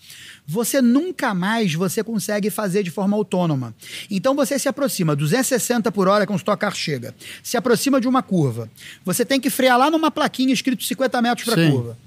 [0.50, 3.74] você nunca mais você consegue fazer de forma autônoma.
[4.10, 8.08] Então você se aproxima 260 por hora que um Stock Car chega, se aproxima de
[8.08, 8.70] uma curva.
[9.04, 11.70] Você tem que frear lá numa plaquinha escrito 50 metros para Sim.
[11.70, 11.98] curva.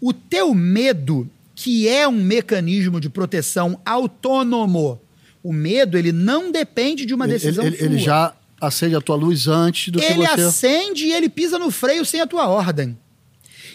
[0.00, 4.98] O teu medo, que é um mecanismo de proteção autônomo,
[5.42, 8.04] o medo ele não depende de uma Ele, decisão ele- ele sua.
[8.06, 10.40] já acende a tua luz antes do que Ele você.
[10.40, 12.96] acende e ele pisa no freio sem a tua ordem.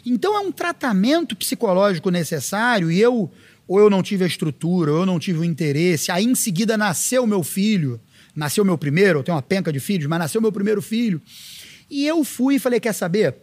[0.05, 3.29] Então é um tratamento psicológico necessário e eu
[3.67, 6.77] ou eu não tive a estrutura, ou eu não tive o interesse, aí em seguida
[6.77, 7.99] nasceu meu filho,
[8.35, 11.21] nasceu meu primeiro, eu tenho uma penca de filhos, mas nasceu meu primeiro filho.
[11.89, 13.35] E eu fui e falei, quer saber?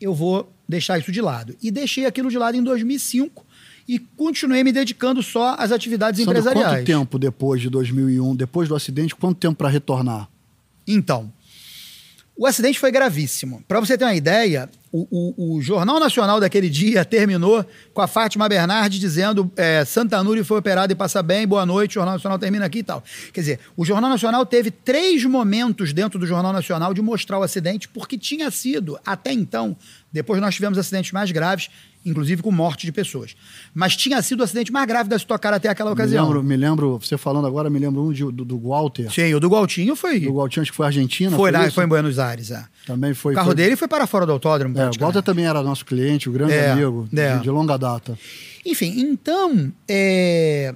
[0.00, 1.56] Eu vou deixar isso de lado.
[1.62, 3.44] E deixei aquilo de lado em 2005
[3.88, 6.78] e continuei me dedicando só às atividades Sandro, empresariais.
[6.78, 10.28] quanto tempo depois de 2001, depois do acidente, quanto tempo para retornar?
[10.86, 11.32] Então,
[12.36, 13.62] o acidente foi gravíssimo.
[13.66, 17.64] Para você ter uma ideia, o, o- o Jornal Nacional daquele dia terminou
[17.94, 21.92] com a Fátima Bernardi dizendo é, Santa Núria foi operada e passa bem, boa noite,
[21.92, 23.02] o Jornal Nacional termina aqui e tal.
[23.32, 27.42] Quer dizer, o Jornal Nacional teve três momentos dentro do Jornal Nacional de mostrar o
[27.42, 29.76] acidente, porque tinha sido, até então,
[30.12, 31.70] depois nós tivemos acidentes mais graves,
[32.06, 33.34] inclusive com morte de pessoas.
[33.74, 36.24] Mas tinha sido o acidente mais grave da Stock Car até aquela Me ocasião.
[36.26, 39.12] lembro, me lembro, você falando agora, me lembro um de- do, do Walter.
[39.12, 40.20] Sim, o do Gualtinho foi.
[40.20, 41.36] Do Walter, acho que foi Argentina.
[41.36, 41.74] foi lá, isso?
[41.74, 42.64] foi em Buenos Aires, é.
[42.86, 43.32] Também foi.
[43.32, 43.54] O carro foi...
[43.56, 44.78] dele foi para fora do autódromo.
[44.78, 44.92] É, o.
[44.98, 47.36] Walter também era nosso cliente, o grande É, amigo, é.
[47.36, 48.16] de, de longa data.
[48.64, 50.74] Enfim, então, é,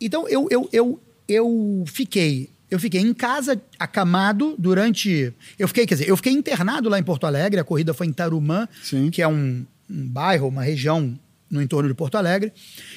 [0.00, 5.94] então eu, eu, eu, eu fiquei, eu fiquei em casa acamado durante, eu fiquei, quer
[5.94, 7.60] dizer, eu fiquei internado lá em Porto Alegre.
[7.60, 9.10] A corrida foi em Tarumã, Sim.
[9.10, 11.18] que é um, um bairro, uma região
[11.50, 12.52] no entorno de Porto Alegre.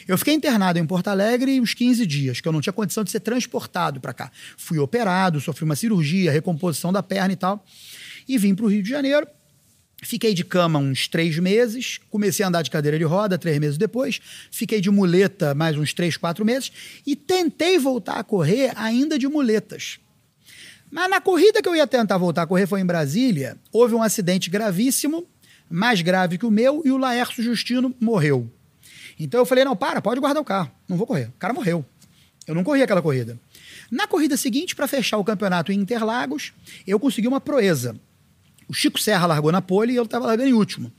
[0.07, 3.11] Eu fiquei internado em Porto Alegre uns 15 dias, que eu não tinha condição de
[3.11, 4.31] ser transportado para cá.
[4.57, 7.63] Fui operado, sofri uma cirurgia, recomposição da perna e tal,
[8.27, 9.27] e vim para o Rio de Janeiro.
[10.03, 13.79] Fiquei de cama uns três meses, comecei a andar de cadeira de roda três meses
[13.79, 14.19] depois,
[14.51, 16.71] fiquei de muleta mais uns três, quatro meses
[17.05, 19.99] e tentei voltar a correr ainda de muletas.
[20.91, 24.03] Mas na corrida que eu ia tentar voltar a correr foi em Brasília, houve um
[24.03, 25.27] acidente gravíssimo,
[25.69, 28.49] mais grave que o meu, e o Laércio Justino morreu.
[29.19, 31.25] Então eu falei: não, para, pode guardar o carro, não vou correr.
[31.25, 31.85] O cara morreu.
[32.47, 33.37] Eu não corri aquela corrida.
[33.91, 36.53] Na corrida seguinte, para fechar o campeonato em Interlagos,
[36.85, 37.95] eu consegui uma proeza.
[38.69, 40.91] O Chico Serra largou na pole e eu estava largando em último.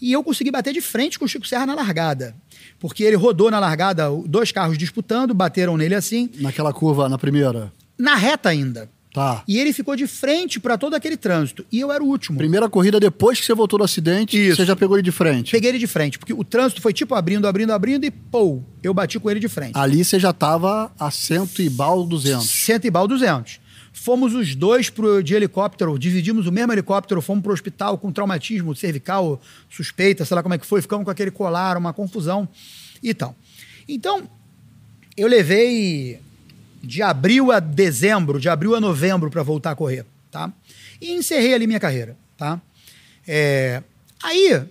[0.00, 2.34] E eu consegui bater de frente com o Chico Serra na largada.
[2.78, 7.70] Porque ele rodou na largada, dois carros disputando, bateram nele assim, Naquela curva, na primeira.
[7.98, 8.90] na reta ainda.
[9.12, 9.42] Tá.
[9.46, 11.66] E ele ficou de frente para todo aquele trânsito.
[11.70, 12.38] E eu era o último.
[12.38, 14.56] Primeira corrida depois que você voltou do acidente, Isso.
[14.56, 15.50] você já pegou ele de frente.
[15.50, 18.94] Peguei ele de frente, porque o trânsito foi tipo abrindo, abrindo, abrindo e pô, eu
[18.94, 19.76] bati com ele de frente.
[19.76, 22.48] Ali você já tava a cento e bal 200.
[22.48, 23.58] Cento e bal 200.
[23.92, 28.74] Fomos os dois pro, de helicóptero, dividimos o mesmo helicóptero, fomos pro hospital com traumatismo
[28.76, 32.48] cervical, suspeita, sei lá como é que foi, ficamos com aquele colar, uma confusão
[33.02, 33.34] e tal.
[33.88, 34.22] Então,
[35.16, 36.20] eu levei
[36.82, 40.52] de abril a dezembro, de abril a novembro para voltar a correr, tá?
[41.00, 42.60] E encerrei ali minha carreira, tá?
[43.26, 43.82] É,
[44.22, 44.62] aí,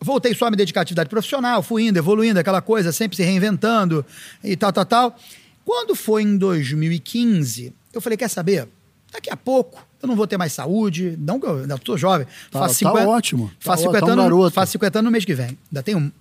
[0.00, 3.22] voltei só a me dedicar à atividade profissional, fui indo, evoluindo, aquela coisa, sempre se
[3.22, 4.04] reinventando
[4.42, 5.16] e tal, tal, tal.
[5.64, 8.68] Quando foi em 2015, eu falei, quer saber?
[9.12, 12.26] Daqui a pouco eu não vou ter mais saúde, não que eu ainda estou jovem.
[12.50, 13.48] Tá- faço tá 50, ótimo.
[13.48, 15.58] Tá Faço ó- 50 tá um anos, faço 50 anos no mês que vem.
[15.70, 16.12] Ainda tenho,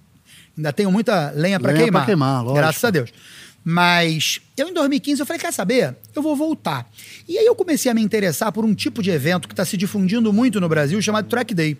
[0.57, 2.05] ainda tenho muita lenha para Lenha pra queimar.
[2.05, 2.55] queimar, lógico.
[2.55, 3.11] Graças a Deus.
[3.67, 5.97] Mas eu em 2015 eu falei, quer saber?
[6.13, 6.87] Eu vou voltar.
[7.27, 9.75] E aí eu comecei a me interessar por um tipo de evento que está se
[9.75, 11.75] difundindo muito no Brasil, chamado Track Day.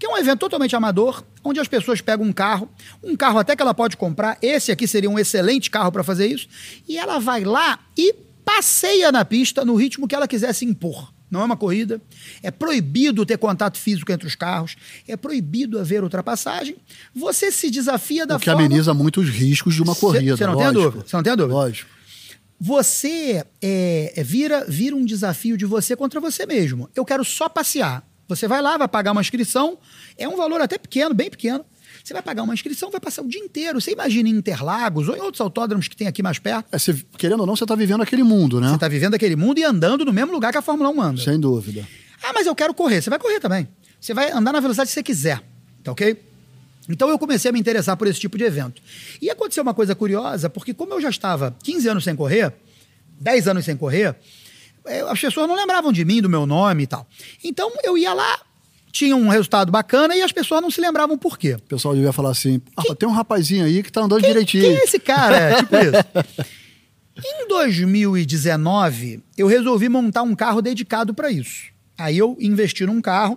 [0.00, 2.68] Que é um evento totalmente amador, onde as pessoas pegam um carro,
[3.04, 6.26] um carro até que ela pode comprar, esse aqui seria um excelente carro para fazer
[6.26, 6.48] isso,
[6.88, 8.12] e ela vai lá e
[8.44, 11.12] passeia na pista no ritmo que ela quisesse impor.
[11.30, 12.00] Não é uma corrida.
[12.42, 14.76] É proibido ter contato físico entre os carros.
[15.06, 16.76] É proibido haver ultrapassagem.
[17.14, 20.36] Você se desafia da O que forma ameniza muito os riscos de uma corrida.
[20.36, 20.84] cê não tem a lógico.
[20.84, 21.54] dúvida, você não tem a dúvida.
[21.54, 21.90] Lógico.
[22.60, 26.88] você é, é, vira, vira um desafio de você contra você mesmo.
[26.94, 28.02] Eu quero só passear.
[28.26, 29.78] Você vai lá, vai pagar uma inscrição,
[30.16, 31.64] é um valor até pequeno, bem pequeno.
[32.08, 33.78] Você vai pagar uma inscrição, vai passar o dia inteiro.
[33.78, 36.66] Você imagina em Interlagos ou em outros autódromos que tem aqui mais perto.
[36.72, 38.68] É, você, querendo ou não, você está vivendo aquele mundo, né?
[38.68, 41.20] Você está vivendo aquele mundo e andando no mesmo lugar que a Fórmula 1 anda.
[41.20, 41.86] Sem dúvida.
[42.22, 43.02] Ah, mas eu quero correr.
[43.02, 43.68] Você vai correr também.
[44.00, 45.42] Você vai andar na velocidade que você quiser.
[45.84, 46.16] Tá ok?
[46.88, 48.80] Então eu comecei a me interessar por esse tipo de evento.
[49.20, 52.54] E aconteceu uma coisa curiosa, porque como eu já estava 15 anos sem correr,
[53.20, 54.16] 10 anos sem correr,
[54.86, 57.06] eh, as pessoas não lembravam de mim, do meu nome e tal.
[57.44, 58.40] Então eu ia lá,
[58.90, 61.54] tinha um resultado bacana e as pessoas não se lembravam por quê.
[61.54, 64.64] O pessoal devia falar assim: ah, tem um rapazinho aí que tá andando quem, direitinho.
[64.64, 65.36] Quem é esse cara?
[65.36, 66.44] É, tipo isso.
[67.24, 71.66] Em 2019, eu resolvi montar um carro dedicado para isso.
[71.96, 73.36] Aí eu investi num carro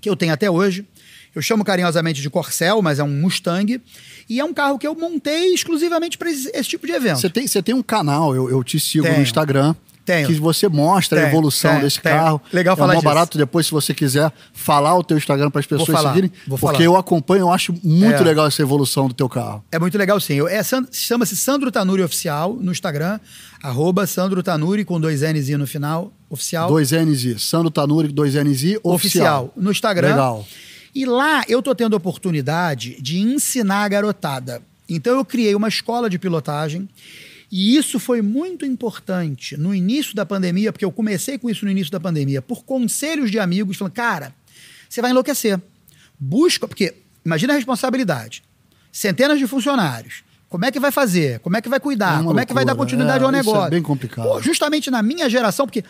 [0.00, 0.86] que eu tenho até hoje.
[1.34, 3.80] Eu chamo carinhosamente de Corcel, mas é um Mustang.
[4.28, 7.20] E é um carro que eu montei exclusivamente para esse, esse, tipo de evento.
[7.20, 9.16] Você tem, você tem um canal, eu, eu te sigo Tenho.
[9.16, 9.74] no Instagram.
[10.04, 10.26] Tenho.
[10.26, 12.14] Que você mostra Tenho, a evolução tenho, desse tenho.
[12.16, 12.42] carro.
[12.52, 13.04] Legal é falar disso.
[13.04, 16.32] barato depois, se você quiser falar o teu Instagram para as pessoas falar, seguirem.
[16.46, 16.84] vou porque falar.
[16.84, 18.20] eu acompanho, eu acho muito É.
[18.22, 19.64] legal essa evolução do teu carro.
[19.70, 20.34] É muito legal, sim.
[20.34, 23.20] Eu- É, Chama-se Sandro Tanuri Oficial no Instagram.
[23.62, 26.12] Arroba Sandro Tanuri com dois N's no final.
[26.28, 26.68] Oficial.
[26.68, 27.38] Dois N's I.
[27.38, 28.94] Sandro Tanuri, dois N's I, oficial.
[28.94, 30.08] oficial no Instagram.
[30.10, 30.46] Legal.
[30.94, 34.62] E lá eu tô tendo a oportunidade de ensinar a garotada.
[34.88, 36.88] Então eu criei uma escola de pilotagem.
[37.50, 41.70] E isso foi muito importante no início da pandemia, porque eu comecei com isso no
[41.70, 44.34] início da pandemia, por conselhos de amigos, falando, cara,
[44.88, 45.60] você vai enlouquecer.
[46.18, 46.94] Busca, porque
[47.24, 48.42] imagina a responsabilidade.
[48.92, 50.22] Centenas de funcionários.
[50.48, 51.38] Como é que vai fazer?
[51.40, 52.20] Como é que vai cuidar?
[52.20, 52.86] É Como é que vai dar loucura.
[52.90, 53.70] continuidade É, ao isso é negócio?
[53.70, 54.28] bem complicado.
[54.28, 55.84] Pô, justamente na minha geração, porque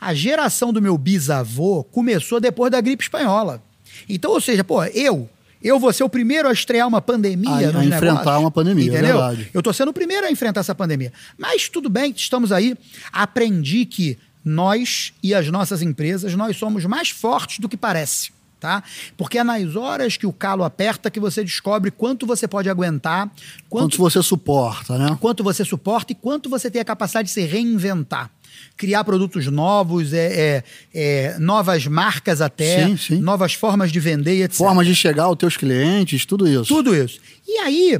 [0.00, 3.62] a geração do meu bisavô começou depois da gripe espanhola.
[4.08, 5.28] Então, ou seja, pô, eu,
[5.62, 8.40] eu vou ser o primeiro a estrear uma pandemia A- a enfrentar negócios.
[8.40, 9.16] uma pandemia, é entendeu?
[9.18, 9.50] verdade.
[9.52, 11.12] Eu tô sendo o primeiro a enfrentar essa pandemia.
[11.36, 12.76] Mas tudo bem, estamos aí.
[13.12, 18.30] Aprendi que nós e as nossas empresas, nós somos mais fortes do que parece.
[18.60, 18.82] Tá?
[19.16, 23.30] Porque é nas horas que o calo aperta que você descobre quanto você pode aguentar,
[23.70, 25.16] Quanto você suporta, né?
[25.20, 28.28] quanto você suporta e quanto você tem a capacidade de se reinventar.
[28.76, 33.16] Criar produtos novos, é, é- é, novas marcas até, Sim, sim.
[33.20, 34.56] novas formas de vender etc.
[34.56, 36.64] Formas de chegar aos teus clientes, tudo isso.
[36.66, 37.18] Tudo isso.
[37.46, 37.98] E aí,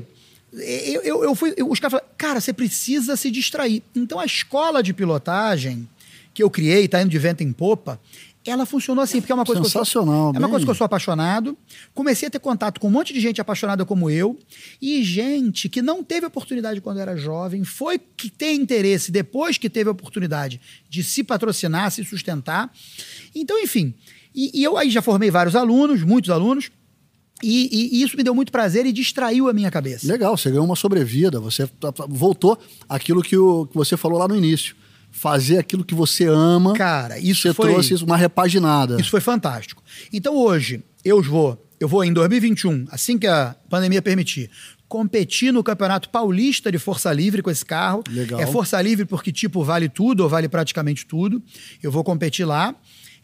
[0.52, 1.52] eu, eu, eu fui.
[1.56, 3.82] eu- os caras falaram, cara, você precisa se distrair.
[3.94, 5.88] Então a escola de pilotagem
[6.32, 8.00] que eu criei, tá indo de vento em popa,
[8.48, 10.50] ela funcionou assim, porque é uma coisa que eu Sensacional, sou, É uma bem.
[10.50, 11.56] coisa que eu sou apaixonado.
[11.94, 14.38] Comecei a ter contato com um monte de gente apaixonada como eu
[14.80, 19.68] e gente que não teve oportunidade quando era jovem, foi que tem interesse depois que
[19.70, 22.72] teve a oportunidade de se patrocinar, se sustentar.
[23.34, 23.94] Então, enfim.
[24.34, 26.70] E, e eu aí já formei vários alunos, muitos alunos.
[27.42, 30.06] E, e- e isso me deu muito prazer e distraiu a minha cabeça.
[30.10, 31.68] Legal, você ganhou uma sobrevida, você
[32.08, 34.74] voltou àquilo que, o- que você falou lá no início.
[35.10, 36.74] Fazer aquilo que você ama.
[36.74, 39.00] Cara, isso você foi- trouxe isso, uma repaginada.
[39.00, 39.82] Isso foi fantástico.
[40.12, 44.50] Então hoje, eu vou, eu vou em 2021, assim que a pandemia permitir,
[44.86, 48.02] competir no Campeonato Paulista de Força Livre com esse carro.
[48.10, 48.40] Legal.
[48.40, 51.42] É Força Livre porque tipo vale tudo ou vale praticamente tudo.
[51.82, 52.74] Eu vou competir lá.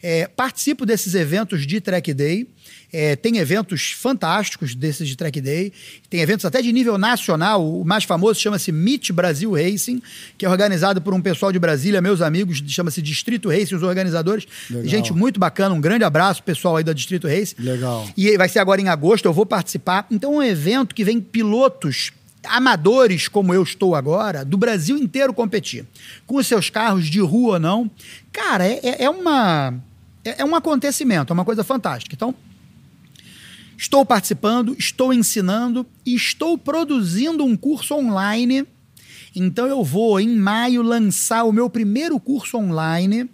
[0.01, 2.47] É, participo desses eventos de Track Day.
[2.91, 5.73] É, tem eventos fantásticos desses de Track Day.
[6.09, 7.67] Tem eventos até de nível nacional.
[7.67, 10.01] O mais famoso chama-se Meet Brasil Racing,
[10.37, 14.47] que é organizado por um pessoal de Brasília, meus amigos, chama-se Distrito Racing, os organizadores.
[14.69, 14.87] Legal.
[14.87, 17.55] Gente muito bacana, um grande abraço, pessoal aí da Distrito Racing.
[17.59, 18.07] Legal.
[18.15, 20.07] E vai ser agora em agosto, eu vou participar.
[20.09, 22.11] Então é um evento que vem pilotos
[22.47, 25.85] amadores, como eu estou agora, do Brasil inteiro competir.
[26.25, 27.91] Com os seus carros de rua ou não.
[28.31, 29.73] Cara, é, é- é uma.
[30.23, 32.15] É, é um acontecimento, é uma coisa fantástica.
[32.15, 32.33] Então,
[33.77, 38.65] estou participando, estou ensinando estou produzindo um curso online.
[39.35, 43.29] Então eu vou, em maio, lançar o meu primeiro curso online.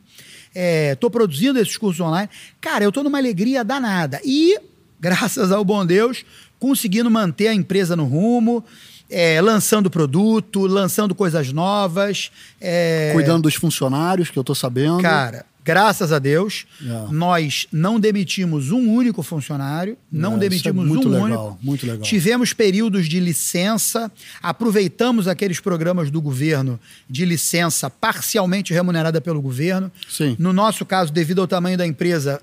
[0.54, 2.30] Estou produzindo esses cursos online.
[2.60, 4.20] Cara, eu estou numa alegria danada.
[4.26, 4.60] E,
[5.00, 6.26] graças ao bom Deus,
[6.60, 8.64] conseguindo manter a empresa no rumo,
[9.12, 12.32] é, lançando produto, lançando coisas novas.
[12.60, 15.02] é, Cuidando dos funcionários, que eu tô sabendo.
[15.02, 17.12] Cara, graças a Deus, É.
[17.12, 21.60] nós não demitimos um único funcionário, não É, demitimos isso é muito um legal, único.
[21.62, 22.02] muito legal.
[22.02, 29.92] Tivemos períodos de licença, aproveitamos aqueles programas do governo de licença parcialmente remunerada pelo governo.
[30.10, 30.36] Sim.
[30.40, 32.42] No nosso caso, devido ao tamanho da empresa,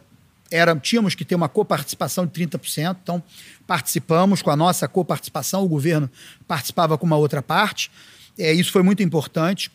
[0.51, 3.23] era, tínhamos que ter uma coparticipação de 30%, então
[3.67, 6.11] participamos com a nossa coparticipação, o governo
[6.47, 7.91] participava com uma outra parte.
[8.39, 9.71] É, isso foi muito importante.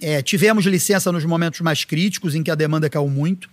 [0.00, 3.50] É, tivemos licença nos momentos mais críticos, em que a demanda caiu muito.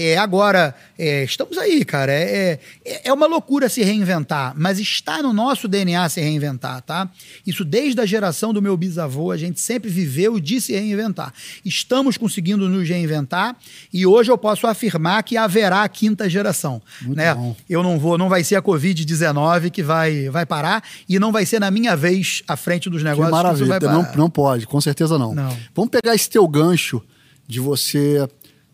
[0.00, 2.12] É, agora, é, estamos aí, cara.
[2.12, 7.10] É, é, é uma loucura se reinventar, mas está no nosso DNA se reinventar, tá?
[7.44, 11.34] Isso desde a geração do meu bisavô, a gente sempre viveu de se reinventar.
[11.64, 13.56] Estamos conseguindo nos reinventar
[13.92, 16.80] e hoje eu posso afirmar que haverá a quinta geração.
[17.02, 17.34] Muito né?
[17.34, 17.56] bom.
[17.68, 21.44] Eu não vou, não vai ser a Covid-19 que vai, vai parar e não vai
[21.44, 23.80] ser na minha vez à frente dos Que negócios que maravilha.
[23.80, 25.34] vai Não, não pode, com certeza não.
[25.34, 25.56] Não.
[25.74, 27.02] Vamos pegar esse teu gancho
[27.48, 28.28] de você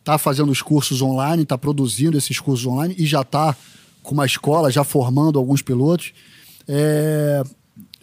[0.05, 3.57] estar fazendo os cursos online, estar produzindo esses cursos online e já está
[4.03, 6.13] com uma escola, já formando alguns pilotos.
[6.69, 7.43] É,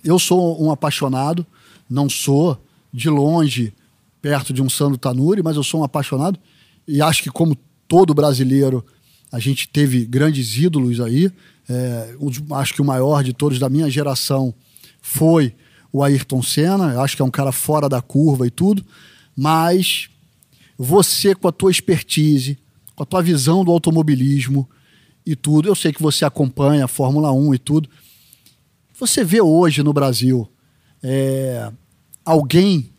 [0.04, 1.46] eu sou um apaixonado,
[1.88, 2.60] não sou
[2.92, 3.72] de longe
[4.20, 6.40] perto de um Sandro Tanuri, mas eu sou um apaixonado
[6.88, 7.56] e acho que como
[7.88, 8.84] todo brasileiro
[9.32, 11.32] a gente teve grandes ídolos aí.
[11.70, 12.16] É,
[12.56, 14.54] acho que o maior de todos da minha geração
[15.02, 15.54] foi
[15.94, 16.94] o Ayrton Senna.
[16.94, 18.84] Eu acho que é um cara fora da curva e tudo,
[19.38, 20.10] mas
[20.84, 22.58] você com a tua expertise,
[22.96, 24.68] com a tua visão do automobilismo
[25.24, 27.88] e tudo, eu sei que você acompanha a Fórmula 1 e tudo.
[29.00, 30.50] Você vê hoje no Brasil
[31.04, 31.72] é,
[32.26, 32.90] alguém,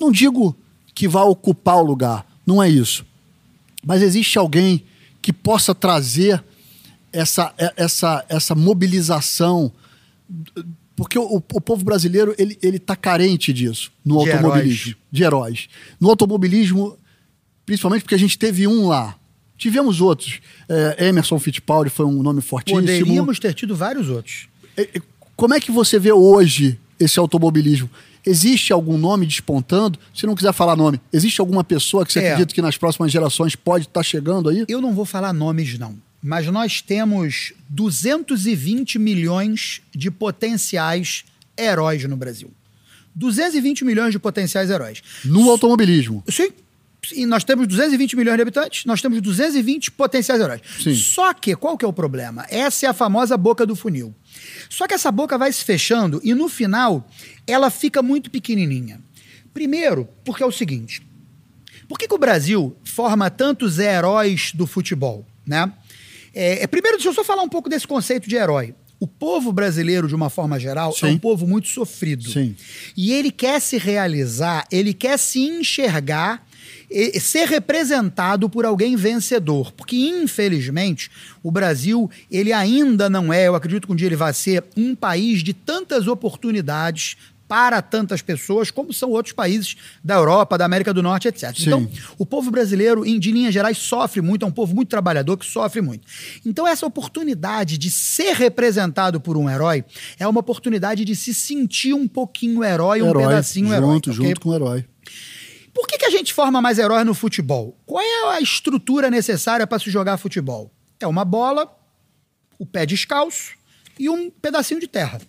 [0.00, 0.56] não digo
[0.94, 3.06] que vá ocupar o lugar, não é isso,
[3.84, 4.82] mas existe alguém
[5.22, 6.42] que possa trazer
[7.12, 9.72] essa, é- essa, essa mobilização,
[10.96, 14.96] porque o, o povo brasileiro ele ele está carente disso no De automobilismo, heróis.
[15.10, 15.68] de heróis.
[16.00, 16.96] No automobilismo,
[17.70, 19.16] principalmente porque a gente teve um lá.
[19.56, 20.40] Tivemos outros.
[20.68, 22.80] É, Emerson Fittipaldi foi um nome fortíssimo.
[22.80, 24.48] Poderíamos ter tido vários outros.
[24.76, 25.00] É, é,
[25.36, 27.88] Como é que você vê hoje esse automobilismo?
[28.26, 30.00] Existe algum nome despontando?
[30.12, 32.32] Se não quiser falar nome, existe alguma pessoa que você É.
[32.32, 34.64] acredita que nas próximas gerações pode estar chegando aí?
[34.66, 35.94] Eu não vou falar nomes, não.
[36.20, 41.22] Mas nós temos 220 milhões de potenciais
[41.56, 42.50] heróis no Brasil.
[43.14, 45.02] 220 milhões de potenciais heróis.
[45.24, 46.24] No automobilismo.
[46.28, 46.50] Sim.
[47.12, 50.60] E nós temos 220 milhões de habitantes, nós temos 220 potenciais heróis.
[50.82, 50.94] Sim.
[50.94, 52.46] Só que, qual que é o problema?
[52.50, 54.14] Essa é a famosa boca do funil.
[54.68, 57.08] Só que essa boca vai se fechando e no final
[57.46, 59.00] ela fica muito pequenininha.
[59.52, 61.02] Primeiro, porque é o seguinte:
[61.88, 65.26] por que, que o Brasil forma tantos heróis do futebol?
[65.46, 65.72] Né?
[66.34, 68.74] É, é, primeiro, deixa eu só falar um pouco desse conceito de herói.
[69.00, 71.14] O povo brasileiro, de uma forma geral, é Sim.
[71.14, 72.30] um povo muito sofrido.
[72.30, 72.54] Sim.
[72.96, 76.46] E ele quer se realizar, ele quer se enxergar,
[77.18, 79.72] ser representado por alguém vencedor.
[79.72, 81.10] Porque, infelizmente,
[81.42, 84.94] o Brasil, ele ainda não é, eu acredito que um dia ele vai ser, um
[84.94, 87.16] país de tantas oportunidades
[87.50, 91.52] para tantas pessoas, como são outros países da Europa, da América do Norte, etc.
[91.52, 91.64] Sim.
[91.66, 95.36] Então, o povo brasileiro, em, de linhas gerais, sofre muito, é um povo muito trabalhador
[95.36, 96.06] que sofre muito.
[96.46, 99.84] Então, essa oportunidade de ser representado por um herói
[100.16, 103.96] é uma oportunidade de se sentir um pouquinho herói, um herói, pedacinho junto, herói.
[103.96, 104.12] ok?
[104.12, 104.84] junto com o herói.
[106.10, 107.78] A gente forma mais heróis no futebol?
[107.86, 110.68] Qual é a estrutura necessária para se jogar futebol?
[110.98, 111.72] É uma bola,
[112.58, 113.54] o pé descalço
[113.96, 115.20] e um pedacinho de terra.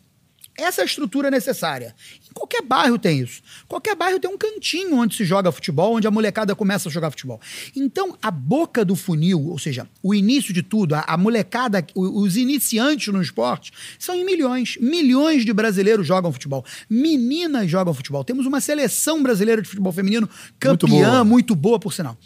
[0.58, 1.96] Essa é a estrutura necessária.
[2.30, 3.42] Em qualquer bairro tem isso.
[3.68, 7.10] Qualquer bairro tem um cantinho onde se joga futebol, onde a molecada começa a jogar
[7.10, 7.40] futebol.
[7.76, 12.38] Então, a boca do funil, ou seja, o início de tudo, a, a molecada, os
[12.38, 14.78] iniciantes no esporte, são em milhões.
[14.80, 16.66] Milhões de brasileiros jogam futebol.
[16.90, 18.24] Meninas jogam futebol.
[18.24, 21.24] Temos uma seleção brasileira de futebol feminino Muito campeã, boa.
[21.24, 22.18] muito boa, por sinal.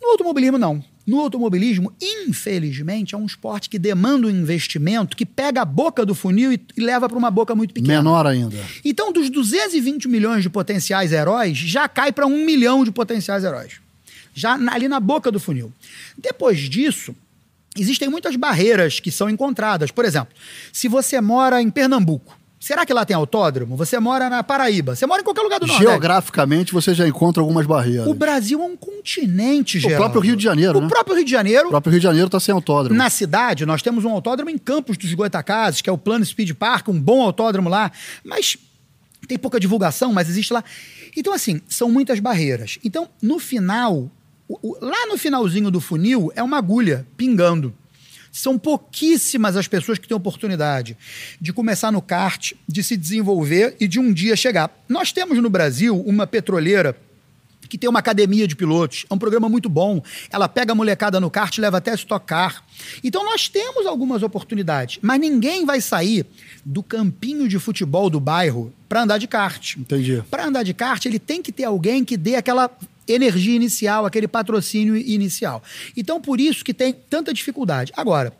[0.00, 0.82] No automobilismo, não.
[1.06, 6.14] No automobilismo, infelizmente, é um esporte que demanda um investimento que pega a boca do
[6.14, 7.96] funil e, e leva para uma boca muito pequena.
[7.98, 8.56] Menor ainda.
[8.84, 13.74] Então, dos 220 milhões de potenciais heróis, já cai para um milhão de potenciais heróis.
[14.34, 15.72] Já na- ali na boca do funil.
[16.16, 17.14] Depois disso,
[17.76, 19.90] existem muitas barreiras que são encontradas.
[19.90, 20.34] Por exemplo,
[20.72, 23.76] se você mora em Pernambuco, será que lá tem autódromo?
[23.76, 25.90] Você mora na Paraíba, você mora em qualquer lugar do Nordeste.
[25.90, 28.06] Geograficamente, você já encontra algumas barreiras.
[28.06, 30.02] O Brasil é um continente, O Geraldo.
[30.04, 30.88] próprio Rio de Janeiro, O né?
[30.88, 31.66] próprio Rio de Janeiro.
[31.66, 32.96] O próprio Rio de Janeiro está sem autódromo.
[32.96, 36.52] Na cidade, nós temos um autódromo em Campos dos Goitacazes, que é o Plano Speed
[36.52, 37.90] Park, um bom autódromo lá,
[38.24, 38.56] mas
[39.28, 40.62] tem pouca divulgação, mas existe lá.
[41.16, 42.78] Então, assim, são muitas barreiras.
[42.84, 44.10] Então, no final,
[44.48, 47.74] o- o- lá no finalzinho do funil, é uma agulha pingando.
[48.32, 50.96] São pouquíssimas as pessoas que têm oportunidade
[51.38, 54.70] de começar no kart, de se desenvolver e de um dia chegar.
[54.88, 56.96] Nós temos no Brasil uma petroleira
[57.72, 59.06] que tem uma academia de pilotos.
[59.08, 60.02] É um programa muito bom.
[60.30, 62.62] Ela pega a molecada no kart e leva até Stock Car.
[63.02, 66.26] Então nós temos algumas oportunidades, mas ninguém vai sair
[66.64, 69.76] do campinho de futebol do bairro para andar de kart.
[69.78, 70.22] Entendi.
[70.30, 72.70] Para andar de kart, ele tem que ter alguém que dê aquela
[73.06, 75.62] energia inicial, aquele patrocínio inicial.
[75.96, 77.92] Então por isso que tem tanta dificuldade.
[77.96, 78.32] Agora,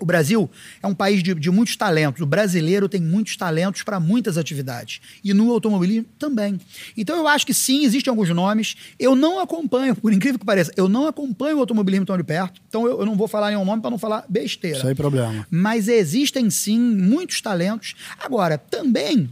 [0.00, 0.48] O Brasil
[0.82, 2.22] é um país de, de muitos talentos.
[2.22, 5.00] O brasileiro tem muitos talentos para muitas atividades.
[5.24, 6.60] E no automobilismo também.
[6.96, 8.76] Então eu acho que sim, existem alguns nomes.
[8.98, 12.60] Eu não acompanho, por incrível que pareça, eu não acompanho o automobilismo tão de perto.
[12.68, 14.80] Então eu, eu não vou falar nenhum nome para não falar besteira.
[14.80, 15.46] Sem problema.
[15.50, 17.94] Mas existem sim muitos talentos.
[18.20, 19.28] Agora, também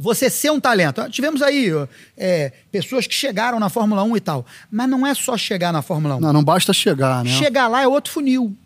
[0.00, 1.06] você ser um talento.
[1.10, 1.68] Tivemos aí
[2.16, 4.46] é, pessoas que chegaram na Fórmula 1 e tal.
[4.70, 6.20] Mas não é só chegar na Fórmula 1.
[6.20, 7.30] Não, não basta chegar, né?
[7.30, 8.56] Chegar lá é outro funil.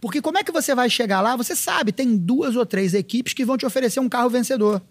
[0.00, 1.36] Porque como é que você vai chegar lá?
[1.36, 4.82] Você sabe, tem duas ou três equipes que vão te oferecer um carro vencedor.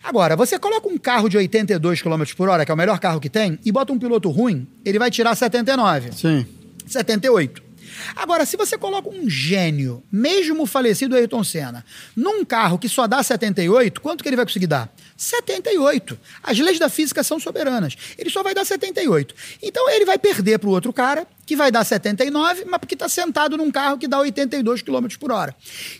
[0.03, 3.19] Agora, você coloca um carro de 82 km por hora, que é o melhor carro
[3.19, 6.11] que tem, e bota um piloto ruim, ele vai tirar 79.
[6.13, 6.45] Sim.
[6.87, 7.71] 78.
[8.15, 11.85] Agora, se você coloca um gênio, mesmo o falecido Ayrton Senna,
[12.15, 14.91] num carro que só dá 78, quanto que ele vai conseguir dar?
[15.15, 16.17] 78.
[16.41, 17.95] As leis da física são soberanas.
[18.17, 19.35] Ele só vai dar 78.
[19.61, 23.09] Então ele vai perder para o outro cara, que vai dar 79, mas porque está
[23.09, 25.53] sentado num carro que dá 82 km por hora.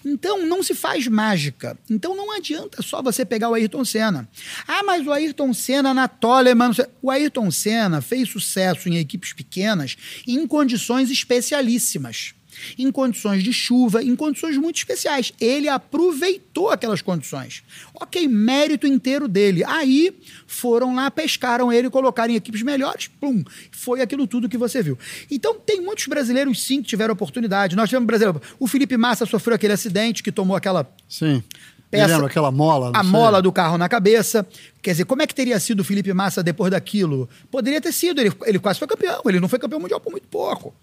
[0.06, 1.78] Então não se faz mágica.
[1.90, 4.30] Então não adianta só você pegar o Ayrton Senna.
[4.66, 6.72] Ah, mas o Ayrton Senna na Toleman.
[7.02, 12.34] O Ayrton Senna fez sucesso em equipes pequenas em condições especialíssimas
[12.78, 15.34] em condições de chuva, em condições muito especiais.
[15.40, 17.64] Ele aproveitou aquelas condições.
[17.94, 19.64] Ok, mérito inteiro dele.
[19.64, 20.14] Aí
[20.48, 24.98] foram lá, pescaram ele, colocaram em equipes melhores, plum, foi aquilo tudo que você viu.
[25.30, 27.76] Então tem muitos brasileiros sim que tiveram oportunidade.
[27.76, 31.44] Nós tivemos brasileiro, o Felipe Massa sofreu aquele acidente que tomou aquela Sim.
[31.92, 32.92] Peça, lembro, aquela mola.
[32.96, 33.12] A sei.
[33.12, 34.48] mola do carro na cabeça.
[34.82, 37.28] Quer dizer, como é que teria sido o Felipe Massa depois daquilo?
[37.52, 40.28] Poderia ter sido, ele, ele quase foi campeão, ele não foi campeão mundial por muito
[40.30, 40.74] pouco.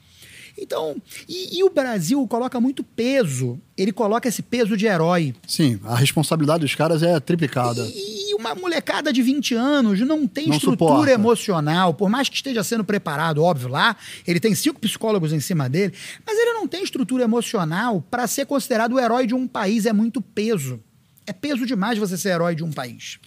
[0.61, 3.61] Então, e, e, o Brasil coloca muito peso.
[3.77, 5.35] Ele coloca esse peso de herói.
[5.47, 7.87] Sim, a responsabilidade dos caras é triplicada.
[7.87, 11.13] E, e uma molecada de 20 anos não tem não estrutura suporta.
[11.13, 13.97] emocional, por mais que esteja sendo preparado, óbvio, lá,
[14.27, 15.95] ele tem cinco psicólogos em cima dele,
[16.27, 19.87] mas ele não tem estrutura emocional para ser considerado o herói de um país.
[19.87, 20.81] É muito peso.
[21.25, 23.21] É peso demais você ser herói de um país.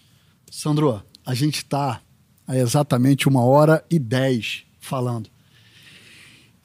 [0.51, 2.01] Sandro, a gente está
[2.45, 5.30] há exatamente uma hora e dez falando.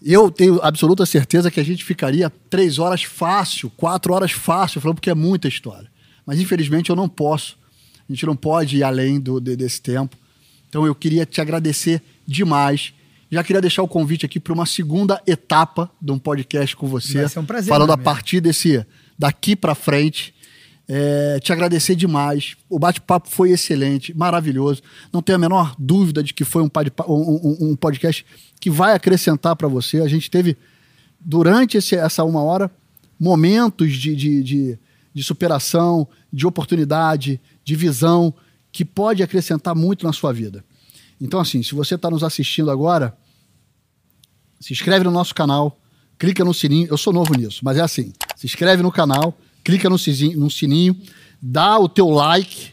[0.08, 4.98] Eu tenho absoluta certeza que a gente ficaria três horas fácil, quatro horas fácil, falando
[4.98, 5.90] porque é muita história.
[6.24, 7.58] Mas infelizmente eu não posso.
[8.08, 10.16] A gente não pode ir além do, de, desse tempo.
[10.68, 12.94] Então eu queria te agradecer demais.
[13.32, 17.22] Já queria deixar o convite aqui para uma segunda etapa de um podcast com você.
[17.22, 17.68] Vai ser um prazer.
[17.68, 18.86] Falando a partir desse
[19.18, 20.32] daqui para frente.
[20.88, 22.56] É, te agradecer demais.
[22.68, 24.82] O bate-papo foi excelente, maravilhoso.
[25.12, 26.70] Não tenho a menor dúvida de que foi um,
[27.08, 28.24] um, um podcast
[28.60, 30.00] que vai acrescentar para você.
[30.00, 30.56] A gente teve,
[31.20, 32.70] durante esse, essa uma hora,
[33.18, 34.78] momentos de, de, de,
[35.12, 38.32] de superação, de oportunidade, de visão,
[38.70, 40.64] que pode acrescentar muito na sua vida.
[41.20, 43.16] Então, assim, se você está nos assistindo agora,
[44.60, 45.78] se inscreve no nosso canal,
[46.18, 46.86] clica no sininho.
[46.90, 49.36] Eu sou novo nisso, mas é assim: se inscreve no canal
[49.66, 50.96] clica no sininho, no sininho
[51.42, 52.72] dá o teu like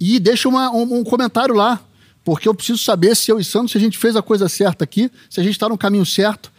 [0.00, 1.78] e deixa uma, um, um, comentário lá,
[2.24, 4.82] porque eu preciso saber se eu e Sandro, se a gente fez a coisa certa
[4.82, 6.50] aqui, se a gente está no caminho certo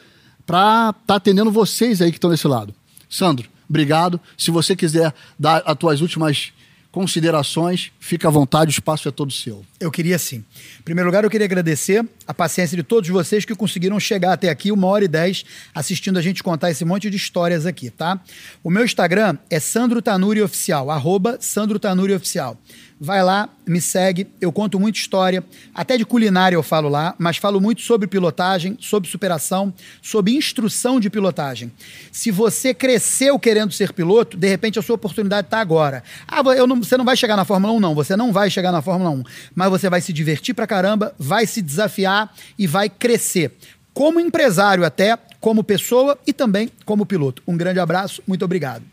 [0.46, 2.76] para estar tá atendendo vocês aí que estão desse lado.
[3.10, 4.22] Sandro, obrigado.
[4.38, 6.54] Se você quiser dar as tuas últimas
[6.92, 9.66] considerações, fica à vontade, o espaço é todo seu.
[9.80, 10.44] Eu queria sim.
[10.80, 14.50] Em primeiro lugar, eu queria agradecer a paciência de todos vocês que conseguiram chegar até
[14.50, 18.20] aqui, uma hora e dez, assistindo a gente contar esse monte de histórias aqui, tá?
[18.62, 22.58] O meu Instagram é Sandro Tanuri Oficial, arroba Sandro Tanuri Oficial.
[23.04, 24.28] Vai lá, me segue.
[24.40, 25.44] Eu conto muita história,
[25.74, 29.74] até de culinária eu falo lá, mas falo muito sobre pilotagem, sobre superação,
[30.04, 31.72] sobre instrução de pilotagem.
[32.12, 36.04] Se você cresceu querendo ser piloto, de repente a sua oportunidade está agora.
[36.28, 37.96] Ah, não, você não vai chegar na Fórmula 1, não.
[37.96, 39.24] Você não vai chegar na Fórmula 1.
[39.56, 43.52] Mas você vai se divertir pra caramba, vai se desafiar e vai crescer.
[43.96, 47.42] Como empresário, até como pessoa e também como piloto.
[47.48, 48.84] Um grande abraço, muito obrigado.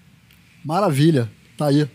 [0.65, 1.87] Maravilha, tá aí.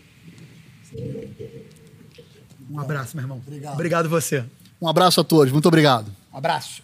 [2.74, 3.40] Um abraço, meu irmão.
[3.46, 3.74] Obrigado.
[3.74, 4.44] Obrigado você.
[4.82, 5.52] Um abraço a todos.
[5.52, 6.10] Muito obrigado.
[6.32, 6.82] Um abraço.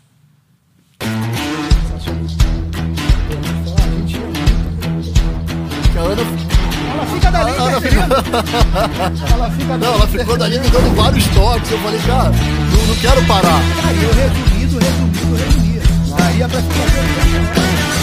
[6.92, 8.14] Ela fica dali, ela, interferindo.
[9.32, 11.72] ela fica Não, ela ficou dali me dando vários toques.
[11.72, 13.60] Eu falei, cara, não, não quero parar.
[13.92, 16.16] E eu resumido, resumido, resumido.
[16.16, 17.99] Daria pra ficar.